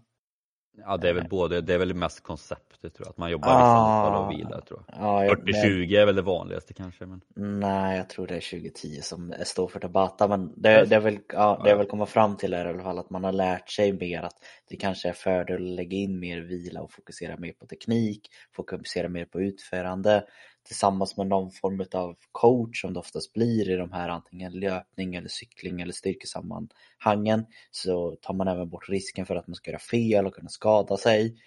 Ja 0.85 0.97
det 0.97 1.09
är 1.09 1.13
väl 1.13 1.27
både, 1.29 1.61
det 1.61 1.73
är 1.73 1.77
väl 1.77 1.93
mest 1.93 2.23
konceptet 2.23 2.93
tror 2.93 3.07
jag, 3.07 3.09
att 3.09 3.17
man 3.17 3.31
jobbar 3.31 3.47
ah, 3.49 4.09
vissa 4.09 4.19
och 4.19 4.31
vila 4.31 4.61
tror 4.61 4.83
jag. 4.87 4.95
Ah, 4.99 5.23
40-20 5.23 6.01
är 6.01 6.05
väl 6.05 6.15
det 6.15 6.21
vanligaste 6.21 6.73
kanske? 6.73 7.05
Men... 7.05 7.21
Nej 7.59 7.97
jag 7.97 8.09
tror 8.09 8.27
det 8.27 8.35
är 8.35 8.49
2010 8.51 9.01
som 9.01 9.33
står 9.43 9.67
för 9.67 9.79
Tabata 9.79 10.27
men 10.27 10.53
det, 10.55 10.85
det 10.85 10.95
är 10.95 10.99
väl, 10.99 11.19
ja, 11.33 11.61
det 11.63 11.69
jag 11.69 11.77
vill 11.77 11.87
komma 11.87 12.05
fram 12.05 12.37
till 12.37 12.53
är 12.53 12.65
i 12.65 12.69
alla 12.69 12.83
fall 12.83 12.99
att 12.99 13.09
man 13.09 13.23
har 13.23 13.31
lärt 13.31 13.69
sig 13.69 13.93
mer 13.93 14.21
att 14.21 14.35
det 14.69 14.75
kanske 14.75 15.09
är 15.09 15.13
fördel 15.13 15.55
att 15.55 15.75
lägga 15.75 15.97
in 15.97 16.19
mer 16.19 16.41
vila 16.41 16.81
och 16.81 16.91
fokusera 16.91 17.37
mer 17.37 17.51
på 17.51 17.65
teknik, 17.65 18.29
fokusera 18.55 19.09
mer 19.09 19.25
på 19.25 19.41
utförande 19.41 20.23
tillsammans 20.67 21.17
med 21.17 21.27
någon 21.27 21.51
form 21.51 21.85
av 21.93 22.17
coach 22.31 22.81
som 22.81 22.93
det 22.93 22.99
oftast 22.99 23.33
blir 23.33 23.69
i 23.69 23.75
de 23.75 23.91
här 23.91 24.09
antingen 24.09 24.53
löpning 24.53 25.15
eller 25.15 25.29
cykling 25.29 25.81
eller 25.81 25.93
styrkesammanhangen 25.93 27.45
så 27.71 28.15
tar 28.21 28.33
man 28.33 28.47
även 28.47 28.69
bort 28.69 28.89
risken 28.89 29.25
för 29.25 29.35
att 29.35 29.47
man 29.47 29.55
ska 29.55 29.71
göra 29.71 29.79
fel 29.79 30.25
och 30.25 30.35
kunna 30.35 30.49
skada 30.49 30.97
sig. 30.97 31.37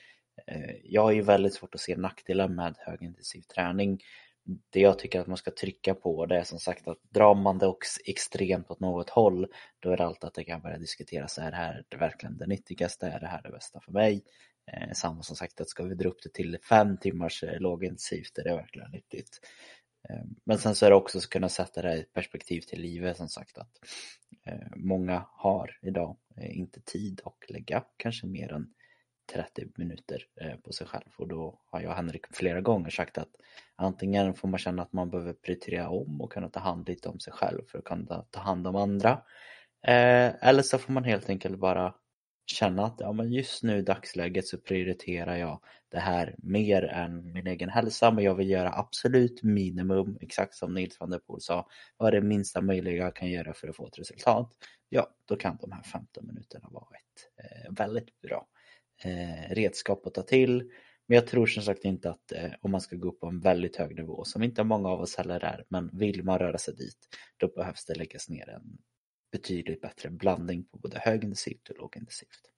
Eh, 0.47 0.77
jag 0.85 1.03
har 1.03 1.13
ju 1.13 1.23
väldigt 1.23 1.55
svårt 1.55 1.75
att 1.75 1.81
se 1.81 1.97
nackdelar 1.97 2.49
med 2.49 2.75
högintensiv 2.79 3.41
träning. 3.41 3.99
Det 4.71 4.81
jag 4.81 4.99
tycker 4.99 5.21
att 5.21 5.27
man 5.27 5.37
ska 5.37 5.51
trycka 5.51 5.95
på 5.95 6.27
det 6.27 6.37
är 6.39 6.45
som 6.45 6.59
sagt 6.59 6.89
att 6.89 6.99
drar 7.11 7.35
man 7.35 7.59
det 7.59 7.67
också 7.67 8.01
extremt 8.07 8.71
åt 8.71 8.81
något 8.81 9.11
håll 9.11 9.47
då 9.81 9.91
är 9.91 9.97
det 9.97 10.05
alltid 10.05 10.25
att 10.25 10.35
det 10.35 10.45
kan 10.45 10.61
börja 10.61 10.79
diskuteras, 10.79 11.39
är 11.39 11.51
det 11.51 11.57
här 11.57 11.85
det 11.89 11.97
verkligen 11.97 12.39
det 12.39 12.47
nyttigaste, 12.47 13.07
är 13.07 13.21
det 13.21 13.27
här 13.27 13.43
det 13.43 13.51
bästa 13.51 13.81
för 13.81 13.93
mig? 13.93 14.23
Eh, 14.73 14.93
samma 14.93 15.23
som 15.23 15.37
sagt 15.37 15.61
att 15.61 15.69
ska 15.69 15.85
vi 15.85 15.95
dra 15.95 16.09
upp 16.09 16.23
det 16.23 16.33
till 16.33 16.59
fem 16.69 16.97
timmars 16.97 17.43
eh, 17.43 17.61
lågintensivt 17.61 18.39
är 18.39 18.45
det 18.45 18.55
verkligen 18.55 18.91
nyttigt. 18.91 19.41
Eh, 20.09 20.25
men 20.45 20.59
sen 20.59 20.75
så 20.75 20.87
är 20.87 20.91
det 20.91 20.97
också 20.97 21.19
att 21.19 21.27
kunna 21.27 21.49
sätta 21.49 21.83
det 21.83 21.97
i 21.97 22.03
perspektiv 22.03 22.61
till 22.61 22.81
livet 22.81 23.17
som 23.17 23.29
sagt 23.29 23.59
att 23.59 23.71
många 24.77 25.27
har 25.33 25.79
idag 25.83 26.17
inte 26.41 26.81
tid 26.81 27.21
att 27.25 27.51
lägga 27.51 27.85
kanske 27.97 28.27
mer 28.27 28.53
än 28.53 28.67
30 29.33 29.67
minuter 29.77 30.27
på 30.65 30.73
sig 30.73 30.87
själv 30.87 31.11
och 31.17 31.29
då 31.29 31.61
har 31.65 31.81
jag 31.81 31.91
och 31.91 31.97
Henrik 31.97 32.27
flera 32.31 32.61
gånger 32.61 32.91
sagt 32.91 33.19
att 33.19 33.29
antingen 33.77 34.35
får 34.35 34.49
man 34.49 34.59
känna 34.59 34.83
att 34.83 34.93
man 34.93 35.11
behöver 35.11 35.33
prioritera 35.33 35.89
om 35.89 36.21
och 36.21 36.33
kunna 36.33 36.49
ta 36.49 36.61
hand 36.61 36.89
lite 36.89 37.09
om 37.09 37.21
sig 37.21 37.33
själv 37.33 37.63
för 37.67 37.79
att 37.79 37.85
kunna 37.85 38.23
ta 38.31 38.41
hand 38.41 38.67
om 38.67 38.77
andra 38.77 39.23
eller 39.83 40.63
så 40.63 40.79
får 40.79 40.93
man 40.93 41.05
helt 41.05 41.29
enkelt 41.29 41.59
bara 41.59 41.95
känna 42.51 42.85
att 42.85 43.01
ja, 43.01 43.13
men 43.13 43.33
just 43.33 43.63
nu 43.63 43.79
i 43.79 43.83
dagsläget 43.83 44.47
så 44.47 44.59
prioriterar 44.59 45.37
jag 45.37 45.61
det 45.89 45.99
här 45.99 46.35
mer 46.39 46.85
än 46.85 47.33
min 47.33 47.47
egen 47.47 47.69
hälsa 47.69 48.11
men 48.11 48.25
jag 48.25 48.35
vill 48.35 48.51
göra 48.51 48.73
absolut 48.73 49.43
minimum, 49.43 50.19
exakt 50.21 50.55
som 50.55 50.75
Nils 50.75 51.01
van 51.01 51.11
der 51.11 51.19
Poel 51.19 51.41
sa, 51.41 51.69
vad 51.97 52.09
är 52.09 52.21
det 52.21 52.27
minsta 52.27 52.61
möjliga 52.61 53.05
jag 53.05 53.17
kan 53.17 53.31
göra 53.31 53.55
för 53.55 53.69
att 53.69 53.77
få 53.77 53.87
ett 53.87 53.99
resultat? 53.99 54.53
Ja, 54.89 55.07
då 55.25 55.37
kan 55.37 55.59
de 55.61 55.73
här 55.73 55.83
15 55.83 56.27
minuterna 56.27 56.69
vara 56.71 56.97
ett 56.97 57.45
eh, 57.45 57.73
väldigt 57.73 58.21
bra 58.21 58.47
eh, 59.05 59.55
redskap 59.55 60.07
att 60.07 60.15
ta 60.15 60.23
till. 60.23 60.59
Men 61.07 61.15
jag 61.15 61.27
tror 61.27 61.47
som 61.47 61.63
sagt 61.63 61.85
inte 61.85 62.11
att 62.11 62.33
eh, 62.33 62.51
om 62.61 62.71
man 62.71 62.81
ska 62.81 62.97
gå 62.97 63.09
upp 63.09 63.21
på 63.21 63.27
en 63.27 63.41
väldigt 63.41 63.77
hög 63.77 63.97
nivå, 63.97 64.25
som 64.25 64.43
inte 64.43 64.65
många 64.65 64.89
av 64.89 65.01
oss 65.01 65.17
heller 65.17 65.45
är, 65.45 65.65
men 65.69 65.91
vill 65.93 66.25
man 66.25 66.39
röra 66.39 66.59
sig 66.59 66.75
dit, 66.75 66.99
då 67.37 67.49
behövs 67.49 67.85
det 67.85 67.95
läggas 67.95 68.29
ner 68.29 68.49
en 68.49 68.79
betydligt 69.31 69.81
bättre 69.81 70.11
blandning 70.11 70.65
på 70.65 70.79
både 70.79 70.99
högintensivt 70.99 71.69
och 71.69 71.79
lågintensivt. 71.79 72.51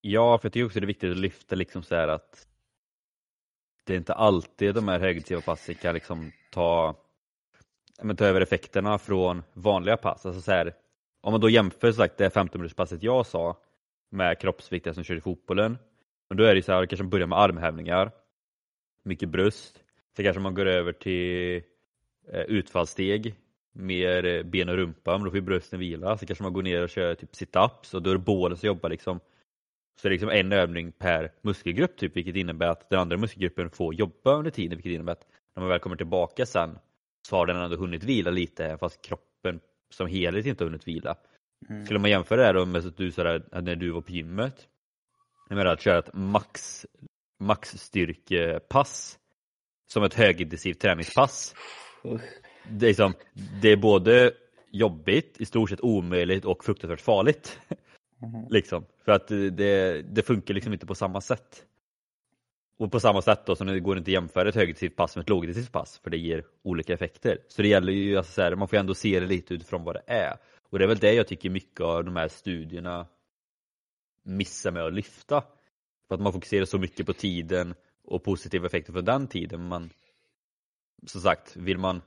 Ja, 0.00 0.38
för 0.38 0.46
jag 0.46 0.52
tycker 0.52 0.66
också 0.66 0.80
det 0.80 0.84
är 0.84 0.86
viktigt 0.86 1.10
att 1.10 1.16
lyfta 1.16 1.56
liksom 1.56 1.82
så 1.82 1.94
här 1.94 2.08
att 2.08 2.46
det 3.84 3.92
är 3.92 3.98
inte 3.98 4.14
alltid 4.14 4.74
de 4.74 4.88
här 4.88 5.00
högintensiva 5.00 5.40
passen 5.40 5.74
kan 5.74 5.94
liksom 5.94 6.32
ta, 6.50 6.96
men, 8.02 8.16
ta 8.16 8.24
över 8.24 8.40
effekterna 8.40 8.98
från 8.98 9.42
vanliga 9.52 9.96
pass. 9.96 10.26
Alltså 10.26 10.40
så 10.40 10.50
här, 10.50 10.74
om 11.20 11.32
man 11.32 11.40
då 11.40 11.50
jämför 11.50 11.92
sagt 11.92 12.16
det 12.16 12.28
15-minuterspasset 12.28 12.98
jag 13.00 13.26
sa 13.26 13.56
med 14.10 14.38
kroppsviktiga 14.38 14.94
som 14.94 15.04
kör 15.04 15.16
i 15.16 15.20
fotbollen. 15.20 15.78
Men 16.28 16.36
då 16.36 16.44
är 16.44 16.54
det 16.54 16.62
så 16.62 16.72
här, 16.72 16.86
kanske 16.86 17.04
man 17.04 17.10
börjar 17.10 17.26
med 17.26 17.38
armhävningar, 17.38 18.10
mycket 19.04 19.28
bröst. 19.28 19.84
Sen 20.16 20.24
kanske 20.24 20.40
man 20.40 20.54
går 20.54 20.66
över 20.66 20.92
till 20.92 21.62
eh, 22.32 22.40
utfallssteg 22.40 23.34
mer 23.72 24.24
eh, 24.24 24.42
ben 24.42 24.68
och 24.68 24.76
rumpa, 24.76 25.12
men 25.12 25.24
då 25.24 25.30
får 25.30 25.36
ju 25.36 25.44
brösten 25.44 25.80
vila. 25.80 26.18
Så 26.18 26.26
kanske 26.26 26.42
man 26.42 26.52
går 26.52 26.62
ner 26.62 26.82
och 26.82 26.90
kör 26.90 27.14
typ 27.14 27.32
sit-ups 27.32 27.94
och 27.94 28.02
då 28.02 28.10
är 28.10 28.14
det 28.14 28.20
bålen 28.20 28.56
som 28.56 28.66
jobbar 28.66 28.88
liksom. 28.88 29.20
Så 30.00 30.08
det 30.08 30.08
är 30.08 30.10
liksom 30.10 30.30
en 30.30 30.52
övning 30.52 30.92
per 30.92 31.32
muskelgrupp 31.42 31.96
typ, 31.96 32.16
vilket 32.16 32.36
innebär 32.36 32.68
att 32.68 32.90
den 32.90 33.00
andra 33.00 33.16
muskelgruppen 33.16 33.70
får 33.70 33.94
jobba 33.94 34.34
under 34.34 34.50
tiden, 34.50 34.76
vilket 34.76 34.92
innebär 34.92 35.12
att 35.12 35.26
när 35.54 35.60
man 35.60 35.68
väl 35.70 35.78
kommer 35.78 35.96
tillbaka 35.96 36.46
sen 36.46 36.78
så 37.28 37.36
har 37.36 37.46
den 37.46 37.56
ändå 37.56 37.76
hunnit 37.76 38.04
vila 38.04 38.30
lite, 38.30 38.78
fast 38.80 39.02
kroppen 39.02 39.60
som 39.90 40.06
helhet 40.06 40.46
inte 40.46 40.64
har 40.64 40.68
hunnit 40.68 40.88
vila. 40.88 41.16
Mm. 41.68 41.84
Skulle 41.84 41.98
man 41.98 42.10
jämföra 42.10 42.40
det 42.40 42.46
här 42.46 42.54
då 42.54 42.66
med 42.66 42.86
att 42.86 42.96
du 42.96 43.12
sådär, 43.12 43.62
när 43.62 43.76
du 43.76 43.90
var 43.90 44.00
på 44.00 44.12
gymmet, 44.12 44.68
jag 45.48 45.56
menar 45.56 45.72
att 45.72 45.80
köra 45.80 45.98
ett 45.98 46.14
max, 46.14 46.86
maxstyrkepass 47.38 49.18
som 49.92 50.02
ett 50.02 50.14
högintensivt 50.14 50.80
träningspass 50.80 51.54
det 52.68 52.86
är, 52.86 52.88
liksom, 52.88 53.14
det 53.62 53.68
är 53.68 53.76
både 53.76 54.32
jobbigt, 54.70 55.40
i 55.40 55.44
stort 55.44 55.70
sett 55.70 55.80
omöjligt 55.80 56.44
och 56.44 56.64
fruktansvärt 56.64 57.00
farligt. 57.00 57.58
Mm. 58.22 58.46
liksom. 58.50 58.84
För 59.04 59.12
att 59.12 59.28
det, 59.28 60.02
det 60.02 60.22
funkar 60.22 60.54
liksom 60.54 60.72
inte 60.72 60.86
på 60.86 60.94
samma 60.94 61.20
sätt. 61.20 61.64
Och 62.78 62.92
på 62.92 63.00
samma 63.00 63.22
sätt 63.22 63.46
då 63.46 63.56
så 63.56 63.64
det 63.64 63.80
går 63.80 63.98
inte 63.98 64.08
att 64.08 64.12
jämföra 64.12 64.48
ett 64.48 64.54
högintensivt 64.54 64.96
pass 64.96 65.16
med 65.16 65.22
ett 65.22 65.28
lågintensivt 65.28 65.72
pass 65.72 65.98
för 65.98 66.10
det 66.10 66.18
ger 66.18 66.44
olika 66.62 66.94
effekter. 66.94 67.38
Så 67.48 67.62
det 67.62 67.68
gäller 67.68 67.92
ju, 67.92 68.16
alltså 68.16 68.32
så 68.32 68.42
här, 68.42 68.54
man 68.54 68.68
får 68.68 68.76
ändå 68.76 68.94
se 68.94 69.20
det 69.20 69.26
lite 69.26 69.54
utifrån 69.54 69.84
vad 69.84 69.94
det 69.94 70.02
är. 70.06 70.36
Och 70.70 70.78
det 70.78 70.84
är 70.84 70.88
väl 70.88 70.98
det 70.98 71.12
jag 71.12 71.26
tycker 71.26 71.50
mycket 71.50 71.80
av 71.80 72.04
de 72.04 72.16
här 72.16 72.28
studierna 72.28 73.06
missa 74.22 74.70
med 74.70 74.82
att 74.82 74.92
lyfta. 74.92 75.42
För 76.08 76.14
att 76.14 76.20
man 76.20 76.32
fokuserar 76.32 76.64
så 76.64 76.78
mycket 76.78 77.06
på 77.06 77.12
tiden 77.12 77.74
och 78.04 78.24
positiva 78.24 78.66
effekter 78.66 78.92
för 78.92 79.02
den 79.02 79.26
tiden. 79.26 79.68
Man, 79.68 79.90
som 81.06 81.20
sagt, 81.20 81.56
vill 81.56 81.78
man 81.78 82.02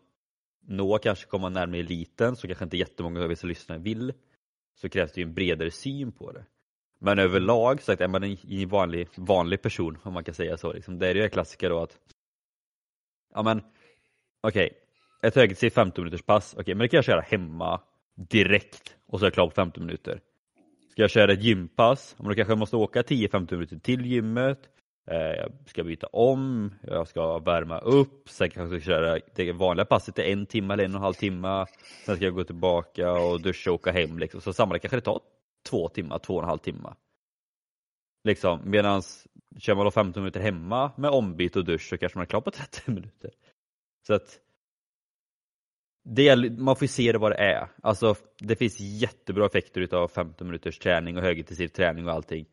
nå 0.68 0.98
kanske 0.98 1.26
komma 1.26 1.50
närmare 1.50 1.80
eliten 1.80 2.36
så 2.36 2.48
kanske 2.48 2.64
inte 2.64 2.78
jättemånga 2.78 3.22
av 3.22 3.30
vissa 3.30 3.48
lyssnare 3.48 3.80
vill. 3.80 4.14
Så 4.76 4.90
krävs 4.90 5.12
det 5.12 5.22
ju 5.22 5.28
en 5.28 5.34
bredare 5.34 5.72
syn 5.72 6.12
på 6.12 6.32
det. 6.32 6.46
Men 7.00 7.20
överlag, 7.20 7.82
så 7.82 7.92
att 7.92 8.02
är 8.02 8.08
man 8.08 8.24
en 8.24 8.70
vanlig, 8.70 9.08
vanlig 9.16 9.62
person 9.62 9.98
om 10.04 10.14
man 10.14 10.24
kan 10.24 10.34
säga 10.34 10.58
så, 10.58 10.74
liksom, 10.74 11.00
det 11.00 11.08
är 11.08 11.16
ju 11.16 11.30
klassiker 11.30 11.70
då 11.70 11.80
att 11.80 12.00
Ja 13.34 13.44
men 13.44 13.62
okej, 14.42 14.66
okay, 14.66 14.70
ett 15.28 15.36
högertid 15.36 15.74
15 15.74 16.04
minuters 16.04 16.26
pass, 16.26 16.54
okej 16.54 16.62
okay, 16.62 16.76
men 16.76 16.82
det 16.82 16.88
kan 16.88 16.98
jag 16.98 17.06
köra 17.06 17.22
hemma 17.22 17.82
direkt 18.16 18.96
och 19.08 19.20
så 19.20 19.26
är 19.26 19.28
jag 19.28 19.34
klar 19.34 19.48
på 19.48 19.56
15 19.56 19.86
minuter. 19.86 20.22
Ska 20.92 21.02
jag 21.02 21.10
köra 21.10 21.34
ett 21.34 21.44
gympass, 21.44 22.16
då 22.18 22.24
kanske 22.24 22.52
jag 22.52 22.58
måste 22.58 22.76
åka 22.76 23.02
10-15 23.02 23.54
minuter 23.54 23.80
till 23.80 24.06
gymmet, 24.06 24.70
Eh, 25.08 25.18
jag 25.18 25.52
ska 25.66 25.84
byta 25.84 26.08
om, 26.08 26.74
jag 26.82 27.08
ska 27.08 27.40
värma 27.40 27.80
upp, 27.80 28.30
sen 28.30 28.50
kanske 28.50 28.76
jag 28.76 28.82
ska 28.82 28.92
köra 28.92 29.20
det 29.36 29.52
vanliga 29.52 29.86
passet 29.86 30.20
i 30.20 30.32
en 30.32 30.46
timme 30.46 30.74
eller 30.74 30.84
en 30.84 30.92
och 30.92 30.98
en 30.98 31.04
halv 31.04 31.14
timme, 31.14 31.66
sen 32.06 32.16
ska 32.16 32.26
jag 32.26 32.34
gå 32.34 32.44
tillbaka 32.44 33.12
och 33.12 33.42
duscha 33.42 33.72
och 33.72 33.76
åka 33.76 33.92
hem 33.92 34.20
liksom. 34.20 34.42
Så 34.42 34.54
sammanlagt 34.54 34.82
kanske 34.82 34.98
det 34.98 35.02
tar 35.02 35.22
två 35.70 35.90
timmar, 35.90 36.20
två 36.20 36.36
och 36.36 36.44
en 36.44 36.50
halv 36.50 36.60
timme. 36.60 36.94
Liksom, 38.24 38.62
medans 38.64 39.28
kör 39.60 39.76
man 39.76 39.86
då 39.86 39.92
15 39.92 40.24
minuter 40.24 40.40
hemma 40.40 40.92
med 40.98 41.12
ombyte 41.12 41.60
och 41.60 41.66
dusch 41.66 41.90
så 41.90 41.98
kanske 41.98 42.18
man 42.18 42.24
är 42.24 42.30
klar 42.30 42.42
på 42.42 42.52
30 42.52 42.92
minuter. 42.92 43.32
Så 44.08 44.14
att 44.14 44.40
det, 46.04 46.52
man 46.60 46.76
får 46.76 46.86
se 46.86 47.12
det 47.12 47.18
vad 47.18 47.32
det 47.32 47.38
är. 47.38 47.68
Alltså, 47.84 48.16
det 48.40 48.56
finns 48.56 48.80
jättebra 48.80 49.46
effekter 49.46 49.82
utav 49.82 50.08
15 50.08 50.48
minuters 50.48 50.80
träning 50.80 51.18
och 51.18 51.24
högintensiv 51.24 51.68
träning 51.68 52.08
och 52.08 52.14
allting. 52.14 52.46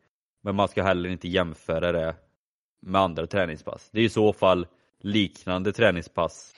Men 0.43 0.55
man 0.55 0.67
ska 0.67 0.83
heller 0.83 1.09
inte 1.09 1.27
jämföra 1.27 1.91
det 1.91 2.15
med 2.81 3.01
andra 3.01 3.27
träningspass. 3.27 3.89
Det 3.91 3.99
är 3.99 4.03
i 4.03 4.09
så 4.09 4.33
fall 4.33 4.67
liknande 4.99 5.73
träningspass 5.73 6.55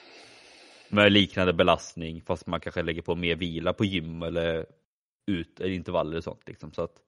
med 0.88 1.12
liknande 1.12 1.52
belastning 1.52 2.22
fast 2.22 2.46
man 2.46 2.60
kanske 2.60 2.82
lägger 2.82 3.02
på 3.02 3.14
mer 3.14 3.36
vila 3.36 3.72
på 3.72 3.84
gym 3.84 4.22
eller 4.22 4.66
ut 5.26 5.60
eller 5.60 5.70
intervaller 5.70 6.16
och 6.16 6.24
sånt. 6.24 6.48
Liksom. 6.48 6.72
Så 6.72 6.82
att, 6.82 7.02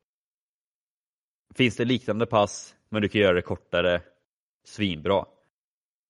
finns 1.54 1.76
det 1.76 1.84
liknande 1.84 2.26
pass 2.26 2.76
men 2.88 3.02
du 3.02 3.08
kan 3.08 3.20
göra 3.20 3.32
det 3.32 3.42
kortare, 3.42 4.02
svinbra. 4.64 5.26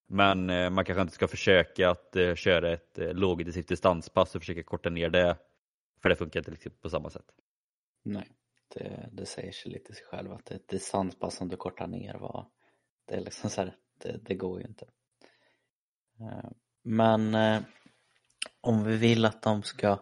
Men 0.07 0.49
eh, 0.49 0.69
man 0.69 0.85
kanske 0.85 1.01
inte 1.01 1.13
ska 1.13 1.27
försöka 1.27 1.89
att 1.89 2.15
eh, 2.15 2.35
köra 2.35 2.73
ett 2.73 2.99
eh, 2.99 3.13
lågintensivt 3.13 3.67
distanspass 3.67 4.35
och 4.35 4.41
försöka 4.41 4.63
korta 4.63 4.89
ner 4.89 5.09
det. 5.09 5.37
För 6.01 6.09
det 6.09 6.15
funkar 6.15 6.39
inte 6.39 6.51
liksom 6.51 6.71
på 6.81 6.89
samma 6.89 7.09
sätt. 7.09 7.25
Nej, 8.03 8.31
det, 8.73 9.09
det 9.11 9.25
säger 9.25 9.51
sig 9.51 9.71
lite 9.71 9.93
sig 9.93 10.05
själv 10.05 10.31
att 10.31 10.51
ett 10.51 10.67
distanspass 10.67 11.35
som 11.35 11.47
du 11.47 11.57
kortar 11.57 11.87
ner 11.87 12.17
var, 12.17 12.45
det 13.07 13.15
är 13.15 13.21
liksom 13.21 13.49
så 13.49 13.61
här, 13.61 13.75
det, 14.03 14.17
det 14.23 14.35
går 14.35 14.61
ju 14.61 14.67
inte. 14.67 14.85
Eh, 16.19 16.49
men 16.83 17.35
eh, 17.35 17.61
om 18.61 18.83
vi 18.83 18.97
vill 18.97 19.25
att 19.25 19.41
de 19.41 19.63
ska 19.63 19.99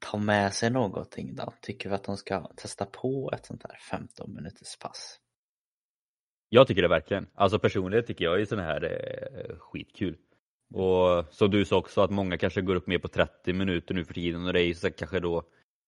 ta 0.00 0.18
med 0.18 0.52
sig 0.52 0.70
någonting 0.70 1.34
då? 1.34 1.52
Tycker 1.60 1.88
vi 1.88 1.94
att 1.94 2.04
de 2.04 2.16
ska 2.16 2.46
testa 2.56 2.86
på 2.86 3.30
ett 3.34 3.46
sånt 3.46 3.62
här 3.62 3.76
15 3.90 4.34
minuters 4.34 4.78
pass? 4.78 5.18
Jag 6.48 6.66
tycker 6.66 6.82
det 6.82 6.88
verkligen. 6.88 7.26
Alltså 7.34 7.58
personligen 7.58 8.04
tycker 8.04 8.24
jag 8.24 8.38
ju 8.38 8.46
sådana 8.46 8.68
här 8.68 8.80
är 8.84 9.56
skitkul. 9.58 10.18
Och 10.74 11.34
som 11.34 11.50
du 11.50 11.64
sa 11.64 11.76
också 11.76 12.00
att 12.00 12.10
många 12.10 12.38
kanske 12.38 12.62
går 12.62 12.74
upp 12.74 12.86
mer 12.86 12.98
på 12.98 13.08
30 13.08 13.52
minuter 13.52 13.94
nu 13.94 14.04
för 14.04 14.14
tiden 14.14 14.46
och 14.46 14.52
det 14.52 14.60
är 14.60 14.64
ju 14.64 14.74
så 14.74 14.90
kanske 14.90 15.20
då 15.20 15.42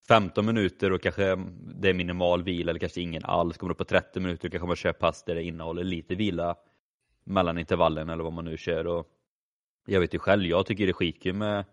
15 0.09 0.47
minuter 0.47 0.93
och 0.93 1.03
kanske 1.03 1.37
det 1.57 1.89
är 1.89 1.95
minimal 1.95 2.43
vila 2.43 2.71
eller 2.71 2.81
kanske 2.81 3.01
ingen 3.01 3.25
alls. 3.25 3.57
Kommer 3.57 3.73
upp 3.73 3.79
på 3.79 3.85
30 3.85 4.21
minuter 4.21 4.49
och 4.49 4.53
kanske 4.53 4.67
man 4.67 4.77
kör 4.77 4.93
pass 4.93 5.25
där 5.25 5.35
det 5.35 5.43
innehåller 5.43 5.85
lite 5.85 6.15
vila 6.15 6.57
mellan 7.25 7.59
intervallen 7.59 8.09
eller 8.09 8.25
vad 8.25 8.33
man 8.33 8.45
nu 8.45 8.57
kör. 8.57 8.87
Och 8.87 9.09
jag 9.87 10.01
vet 10.01 10.15
ju 10.15 10.19
själv, 10.19 10.45
jag 10.45 10.67
tycker 10.67 10.87
det 10.87 10.91
är 10.91 10.95
skitkul 10.95 11.35
med 11.35 11.65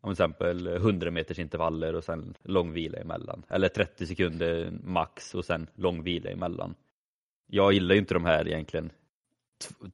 om 0.00 0.12
exempel 0.12 0.66
100 0.66 1.10
meters 1.10 1.38
intervaller 1.38 1.94
och 1.94 2.04
sen 2.04 2.34
lång 2.42 2.72
vila 2.72 2.98
emellan. 2.98 3.42
Eller 3.48 3.68
30 3.68 4.06
sekunder 4.06 4.70
max 4.82 5.34
och 5.34 5.44
sen 5.44 5.70
lång 5.74 6.02
vila 6.02 6.30
emellan 6.30 6.74
jag 7.46 7.72
gillar 7.72 7.94
ju 7.94 8.00
inte 8.00 8.14
de 8.14 8.24
här 8.24 8.48
egentligen 8.48 8.92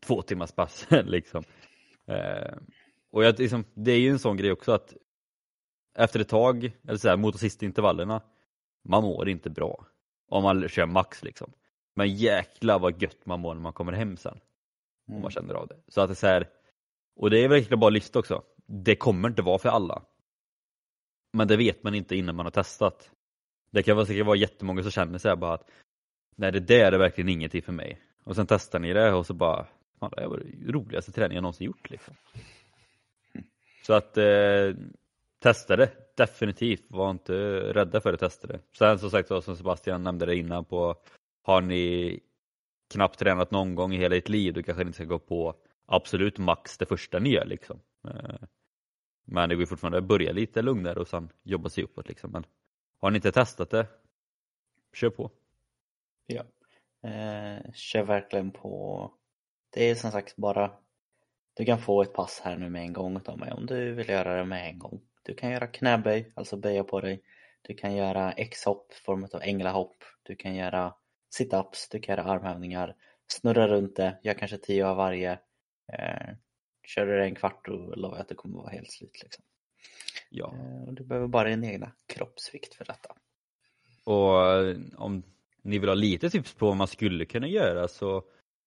två 0.00 0.22
timmars 0.22 0.52
passen 0.52 1.06
liksom. 1.10 1.44
Eh, 2.06 2.54
och 3.10 3.24
jag, 3.24 3.38
liksom, 3.38 3.64
det 3.74 3.92
är 3.92 3.98
ju 3.98 4.10
en 4.10 4.18
sån 4.18 4.36
grej 4.36 4.52
också 4.52 4.72
att 4.72 4.94
efter 5.94 6.20
ett 6.20 6.28
tag, 6.28 6.72
eller 6.88 6.98
så 6.98 7.08
här, 7.08 7.16
mot 7.16 7.34
de 7.34 7.38
sista 7.38 7.66
intervallerna, 7.66 8.22
man 8.84 9.02
mår 9.02 9.28
inte 9.28 9.50
bra 9.50 9.86
om 10.28 10.42
man 10.42 10.68
kör 10.68 10.86
max 10.86 11.22
liksom. 11.22 11.52
Men 11.94 12.14
jäkla 12.16 12.78
vad 12.78 13.02
gött 13.02 13.26
man 13.26 13.40
mår 13.40 13.54
när 13.54 13.62
man 13.62 13.72
kommer 13.72 13.92
hem 13.92 14.16
sen. 14.16 14.40
Om 15.08 15.14
man 15.14 15.20
mm. 15.20 15.30
känner 15.30 15.54
av 15.54 15.66
det. 15.66 15.76
Så 15.88 16.00
att 16.00 16.08
det 16.08 16.12
är 16.12 16.14
så 16.14 16.26
här, 16.26 16.48
och 17.16 17.30
det 17.30 17.38
är 17.38 17.48
verkligen 17.48 17.80
bara 17.80 17.90
lista 17.90 18.18
också. 18.18 18.42
Det 18.66 18.96
kommer 18.96 19.28
inte 19.28 19.42
vara 19.42 19.58
för 19.58 19.68
alla. 19.68 20.02
Men 21.32 21.48
det 21.48 21.56
vet 21.56 21.82
man 21.82 21.94
inte 21.94 22.16
innan 22.16 22.36
man 22.36 22.46
har 22.46 22.50
testat. 22.50 23.10
Det 23.70 23.82
kan 23.82 24.06
säkert 24.06 24.26
vara 24.26 24.36
jättemånga 24.36 24.82
som 24.82 24.90
känner 24.90 25.18
sig 25.18 25.36
bara 25.36 25.54
att 25.54 25.70
nej 26.36 26.52
det 26.52 26.60
där 26.60 26.92
är 26.92 26.98
verkligen 26.98 27.28
ingenting 27.28 27.62
för 27.62 27.72
mig. 27.72 28.00
Och 28.24 28.36
sen 28.36 28.46
testar 28.46 28.78
ni 28.78 28.92
det 28.92 29.12
och 29.12 29.26
så 29.26 29.34
bara, 29.34 29.66
fan 30.00 30.12
det 30.16 30.26
var 30.26 30.38
det 30.38 30.72
roligaste 30.72 31.12
träningen 31.12 31.34
jag 31.34 31.42
någonsin 31.42 31.66
gjort 31.66 31.90
liksom. 31.90 32.14
Så 33.86 33.92
att 33.92 34.16
eh, 34.16 34.74
testa 35.42 35.76
det, 35.76 35.90
definitivt. 36.16 36.84
Var 36.88 37.10
inte 37.10 37.32
rädda 37.72 38.00
för 38.00 38.12
att 38.12 38.20
testa 38.20 38.46
det. 38.46 38.60
Sen 38.78 38.98
som 38.98 39.10
sagt 39.10 39.28
som 39.28 39.56
Sebastian 39.56 40.02
nämnde 40.02 40.26
det 40.26 40.36
innan 40.36 40.64
på, 40.64 40.96
har 41.42 41.60
ni 41.60 42.20
knappt 42.92 43.18
tränat 43.18 43.50
någon 43.50 43.74
gång 43.74 43.94
i 43.94 43.98
hela 43.98 44.16
ert 44.16 44.28
liv, 44.28 44.54
då 44.54 44.62
kanske 44.62 44.84
ni 44.84 44.88
inte 44.88 44.96
ska 44.96 45.04
gå 45.04 45.18
på 45.18 45.54
absolut 45.86 46.38
max 46.38 46.78
det 46.78 46.86
första 46.86 47.18
ni 47.18 47.30
gör 47.30 47.44
liksom. 47.44 47.80
Eh, 48.08 48.48
men 49.24 49.48
det 49.48 49.56
går 49.56 49.66
fortfarande 49.66 49.98
att 49.98 50.04
börja 50.04 50.32
lite 50.32 50.62
lugnare 50.62 51.00
och 51.00 51.08
sen 51.08 51.28
jobba 51.42 51.68
sig 51.68 51.84
uppåt 51.84 52.08
liksom. 52.08 52.30
Men 52.30 52.46
har 53.00 53.10
ni 53.10 53.16
inte 53.16 53.32
testat 53.32 53.70
det, 53.70 53.86
kör 54.92 55.10
på. 55.10 55.30
Ja. 56.26 56.42
Eh, 57.08 57.72
kör 57.74 58.02
verkligen 58.02 58.50
på. 58.50 59.10
Det 59.70 59.90
är 59.90 59.94
som 59.94 60.10
sagt 60.10 60.36
bara 60.36 60.70
du 61.54 61.64
kan 61.64 61.78
få 61.78 62.02
ett 62.02 62.12
pass 62.12 62.40
här 62.44 62.56
nu 62.56 62.70
med 62.70 62.82
en 62.82 62.92
gång 62.92 63.20
av 63.26 63.38
mig 63.38 63.52
om 63.52 63.66
du 63.66 63.94
vill 63.94 64.08
göra 64.08 64.36
det 64.36 64.44
med 64.44 64.68
en 64.68 64.78
gång. 64.78 65.00
Du 65.22 65.34
kan 65.34 65.50
göra 65.50 65.66
knäböj, 65.66 66.32
alltså 66.36 66.56
böja 66.56 66.84
på 66.84 67.00
dig. 67.00 67.22
Du 67.62 67.74
kan 67.74 67.96
göra 67.96 68.32
X-hopp, 68.32 68.94
form 68.94 69.28
av 69.32 69.42
änglahopp. 69.42 69.96
Du 70.22 70.36
kan 70.36 70.54
göra 70.54 70.94
sit-ups, 71.38 71.88
du 71.90 72.00
kan 72.00 72.16
göra 72.16 72.24
armhävningar. 72.24 72.96
Snurra 73.26 73.68
runt 73.68 73.96
det, 73.96 74.18
gör 74.22 74.34
kanske 74.34 74.58
tio 74.58 74.86
av 74.86 74.96
varje. 74.96 75.32
Eh, 75.92 76.34
kör 76.86 77.06
du 77.06 77.16
det 77.16 77.24
en 77.24 77.34
kvart 77.34 77.68
och 77.68 77.96
lovar 77.96 78.16
jag 78.16 78.22
att 78.22 78.28
du 78.28 78.34
kommer 78.34 78.58
vara 78.58 78.70
helt 78.70 78.90
slut. 78.90 79.22
Liksom. 79.22 79.44
Ja. 80.30 80.54
Eh, 80.54 80.92
du 80.92 81.04
behöver 81.04 81.28
bara 81.28 81.48
din 81.48 81.64
egna 81.64 81.92
kroppsvikt 82.06 82.74
för 82.74 82.84
detta. 82.84 83.14
Och 84.04 84.46
eh, 84.46 84.76
om 84.96 85.22
ni 85.62 85.78
vill 85.78 85.88
ha 85.88 85.94
lite 85.94 86.30
tips 86.30 86.54
på 86.54 86.66
vad 86.66 86.76
man 86.76 86.88
skulle 86.88 87.24
kunna 87.24 87.48
göra 87.48 87.88
så 87.88 88.24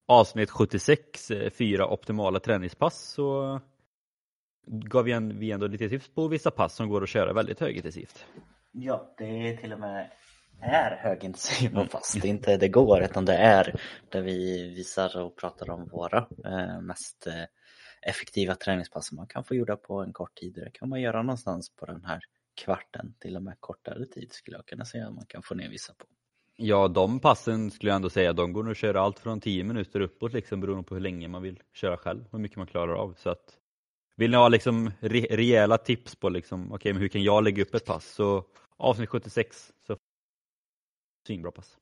avsnitt 0.08 0.50
76, 0.50 1.32
eh, 1.32 1.50
fyra 1.50 1.88
optimala 1.88 2.40
träningspass 2.40 3.14
så 3.14 3.60
gav 4.66 5.04
vi 5.06 5.52
ändå 5.52 5.68
lite 5.68 5.90
tips 5.90 6.08
på 6.16 6.28
vissa 6.28 6.52
pass 6.52 6.76
som 6.76 6.90
går 6.90 7.04
att 7.04 7.10
köra 7.10 7.34
väldigt 7.34 7.60
högintensivt. 7.60 8.26
Ja, 8.72 9.14
det 9.18 9.26
är 9.26 9.58
till 9.58 9.74
och 9.74 9.80
med 9.80 10.12
är 10.62 10.98
högintensiva 11.04 11.80
mm. 11.80 11.88
pass. 11.88 12.18
Det 12.22 12.28
är 12.28 12.30
inte 12.30 12.58
det 12.58 12.68
går 12.68 13.04
utan 13.04 13.26
det 13.26 13.36
är 13.36 13.82
där 14.10 14.22
vi 14.22 14.70
visar 14.76 15.18
och 15.18 15.38
pratar 15.38 15.70
om 15.70 15.88
våra 15.88 16.28
eh, 16.46 16.82
mest 16.82 17.28
eh, 17.28 17.44
effektiva 18.02 18.56
träningspass 18.56 19.08
som 19.08 19.16
man 19.16 19.28
kan 19.28 19.44
få 19.44 19.56
gjorda 19.56 19.76
på 19.76 20.02
en 20.02 20.14
kort 20.14 20.36
tid. 20.36 20.54
Det 20.54 20.72
kan 20.74 20.90
man 20.90 21.02
göra 21.02 21.22
någonstans 21.22 21.76
på 21.76 21.86
den 21.86 22.06
här 22.06 22.20
kvarten, 22.56 23.14
till 23.20 23.36
och 23.36 23.44
med 23.44 23.56
kortare 23.60 24.06
tid 24.06 24.34
skulle 24.34 24.58
jag 24.58 24.66
kunna 24.66 24.86
säga 24.86 25.08
att 25.08 25.14
man 25.14 25.26
kan 25.26 25.42
få 25.42 25.56
ner 25.56 25.70
vissa 25.70 25.94
på. 25.94 26.06
Ja, 26.58 26.88
de 26.88 27.20
passen 27.20 27.72
skulle 27.72 27.92
jag 27.92 27.96
ändå 27.96 28.10
säga, 28.10 28.34
de 28.34 28.54
går 28.54 28.64
nog 28.64 28.72
att 28.72 28.78
köra 28.78 29.02
allt 29.02 29.20
från 29.20 29.42
10 29.42 29.64
minuter 29.64 30.00
uppåt 30.00 30.34
liksom 30.34 30.62
beroende 30.62 30.84
på 30.84 30.96
hur 30.96 31.02
länge 31.02 31.28
man 31.28 31.42
vill 31.42 31.60
köra 31.74 31.98
själv, 31.98 32.26
hur 32.32 32.40
mycket 32.40 32.58
man 32.58 32.68
klarar 32.68 32.94
av. 32.94 33.16
Så 33.18 33.30
att, 33.30 33.58
vill 34.16 34.32
ni 34.32 34.38
ha 34.38 34.50
liksom 34.50 34.92
re 35.00 35.28
rejäla 35.30 35.78
tips 35.78 36.16
på 36.16 36.30
liksom, 36.30 36.72
okay, 36.72 36.94
men 36.94 37.02
hur 37.02 37.08
kan 37.08 37.24
jag 37.24 37.44
lägga 37.44 37.64
upp 37.64 37.76
ett 37.76 37.86
pass? 37.86 38.06
Så 38.06 38.46
avsnitt 38.78 39.10
76, 39.10 39.74
så 39.88 39.98
svinbra 41.28 41.52
pass. 41.52 41.78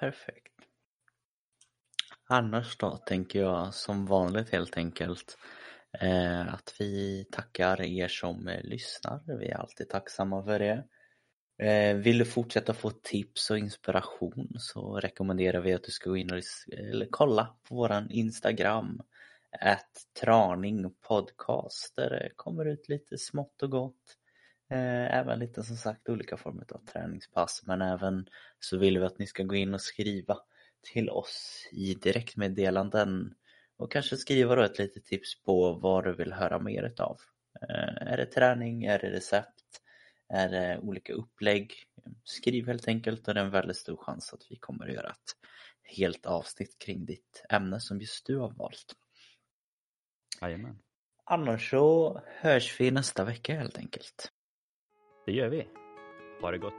Perfekt. 0.00 0.52
Annars 2.28 2.76
då 2.76 2.96
tänker 2.96 3.40
jag 3.40 3.74
som 3.74 4.06
vanligt 4.06 4.50
helt 4.50 4.76
enkelt 4.76 5.38
eh, 6.00 6.54
att 6.54 6.74
vi 6.78 7.24
tackar 7.32 7.82
er 7.82 8.08
som 8.08 8.48
eh, 8.48 8.62
lyssnar. 8.62 9.38
Vi 9.38 9.48
är 9.48 9.56
alltid 9.56 9.88
tacksamma 9.88 10.44
för 10.44 10.58
det. 10.58 10.84
Eh, 11.66 11.96
vill 11.96 12.18
du 12.18 12.24
fortsätta 12.24 12.74
få 12.74 12.90
tips 12.90 13.50
och 13.50 13.58
inspiration 13.58 14.48
så 14.58 15.00
rekommenderar 15.00 15.60
vi 15.60 15.74
att 15.74 15.84
du 15.84 15.90
ska 15.90 16.10
gå 16.10 16.16
in 16.16 16.32
och 16.32 16.40
eller 16.72 17.06
kolla 17.10 17.56
på 17.68 17.74
våran 17.74 18.10
Instagram 18.10 19.00
att 19.60 20.06
traning 20.20 20.94
podcast 21.08 21.96
där 21.96 22.10
det 22.10 22.20
eh, 22.20 22.30
kommer 22.36 22.64
ut 22.64 22.88
lite 22.88 23.18
smått 23.18 23.62
och 23.62 23.70
gott. 23.70 24.16
Eh, 24.70 25.18
även 25.18 25.38
lite 25.38 25.62
som 25.62 25.76
sagt 25.76 26.08
olika 26.08 26.36
former 26.36 26.66
av 26.74 26.84
träningspass 26.84 27.62
men 27.66 27.82
även 27.82 28.26
så 28.58 28.78
vill 28.78 28.98
vi 28.98 29.04
att 29.04 29.18
ni 29.18 29.26
ska 29.26 29.42
gå 29.42 29.54
in 29.54 29.74
och 29.74 29.80
skriva 29.80 30.38
till 30.92 31.10
oss 31.10 31.68
i 31.72 31.94
direktmeddelanden 31.94 33.34
och 33.76 33.92
kanske 33.92 34.16
skriva 34.16 34.54
då 34.54 34.62
ett 34.62 34.78
litet 34.78 35.04
tips 35.04 35.42
på 35.42 35.72
vad 35.72 36.04
du 36.04 36.14
vill 36.14 36.32
höra 36.32 36.58
mer 36.58 36.82
utav. 36.82 37.16
Eh, 37.62 38.12
är 38.12 38.16
det 38.16 38.26
träning? 38.26 38.84
Är 38.84 38.98
det 38.98 39.10
recept? 39.10 39.80
Är 40.28 40.48
det 40.48 40.78
olika 40.82 41.12
upplägg? 41.12 41.72
Skriv 42.24 42.66
helt 42.66 42.88
enkelt 42.88 43.28
och 43.28 43.34
det 43.34 43.40
är 43.40 43.44
en 43.44 43.50
väldigt 43.50 43.76
stor 43.76 43.96
chans 43.96 44.32
att 44.32 44.46
vi 44.50 44.56
kommer 44.56 44.88
att 44.88 44.94
göra 44.94 45.10
ett 45.10 45.36
helt 45.96 46.26
avsnitt 46.26 46.78
kring 46.78 47.04
ditt 47.04 47.44
ämne 47.48 47.80
som 47.80 48.00
just 48.00 48.26
du 48.26 48.38
har 48.38 48.50
valt. 48.50 48.96
Jajamän. 50.42 50.78
Annars 51.24 51.70
så 51.70 52.20
hörs 52.26 52.80
vi 52.80 52.90
nästa 52.90 53.24
vecka 53.24 53.54
helt 53.54 53.78
enkelt. 53.78 54.32
Det 55.26 55.32
gör 55.32 55.48
vi. 55.48 55.68
Ha 56.40 56.50
det 56.50 56.58
gott. 56.58 56.74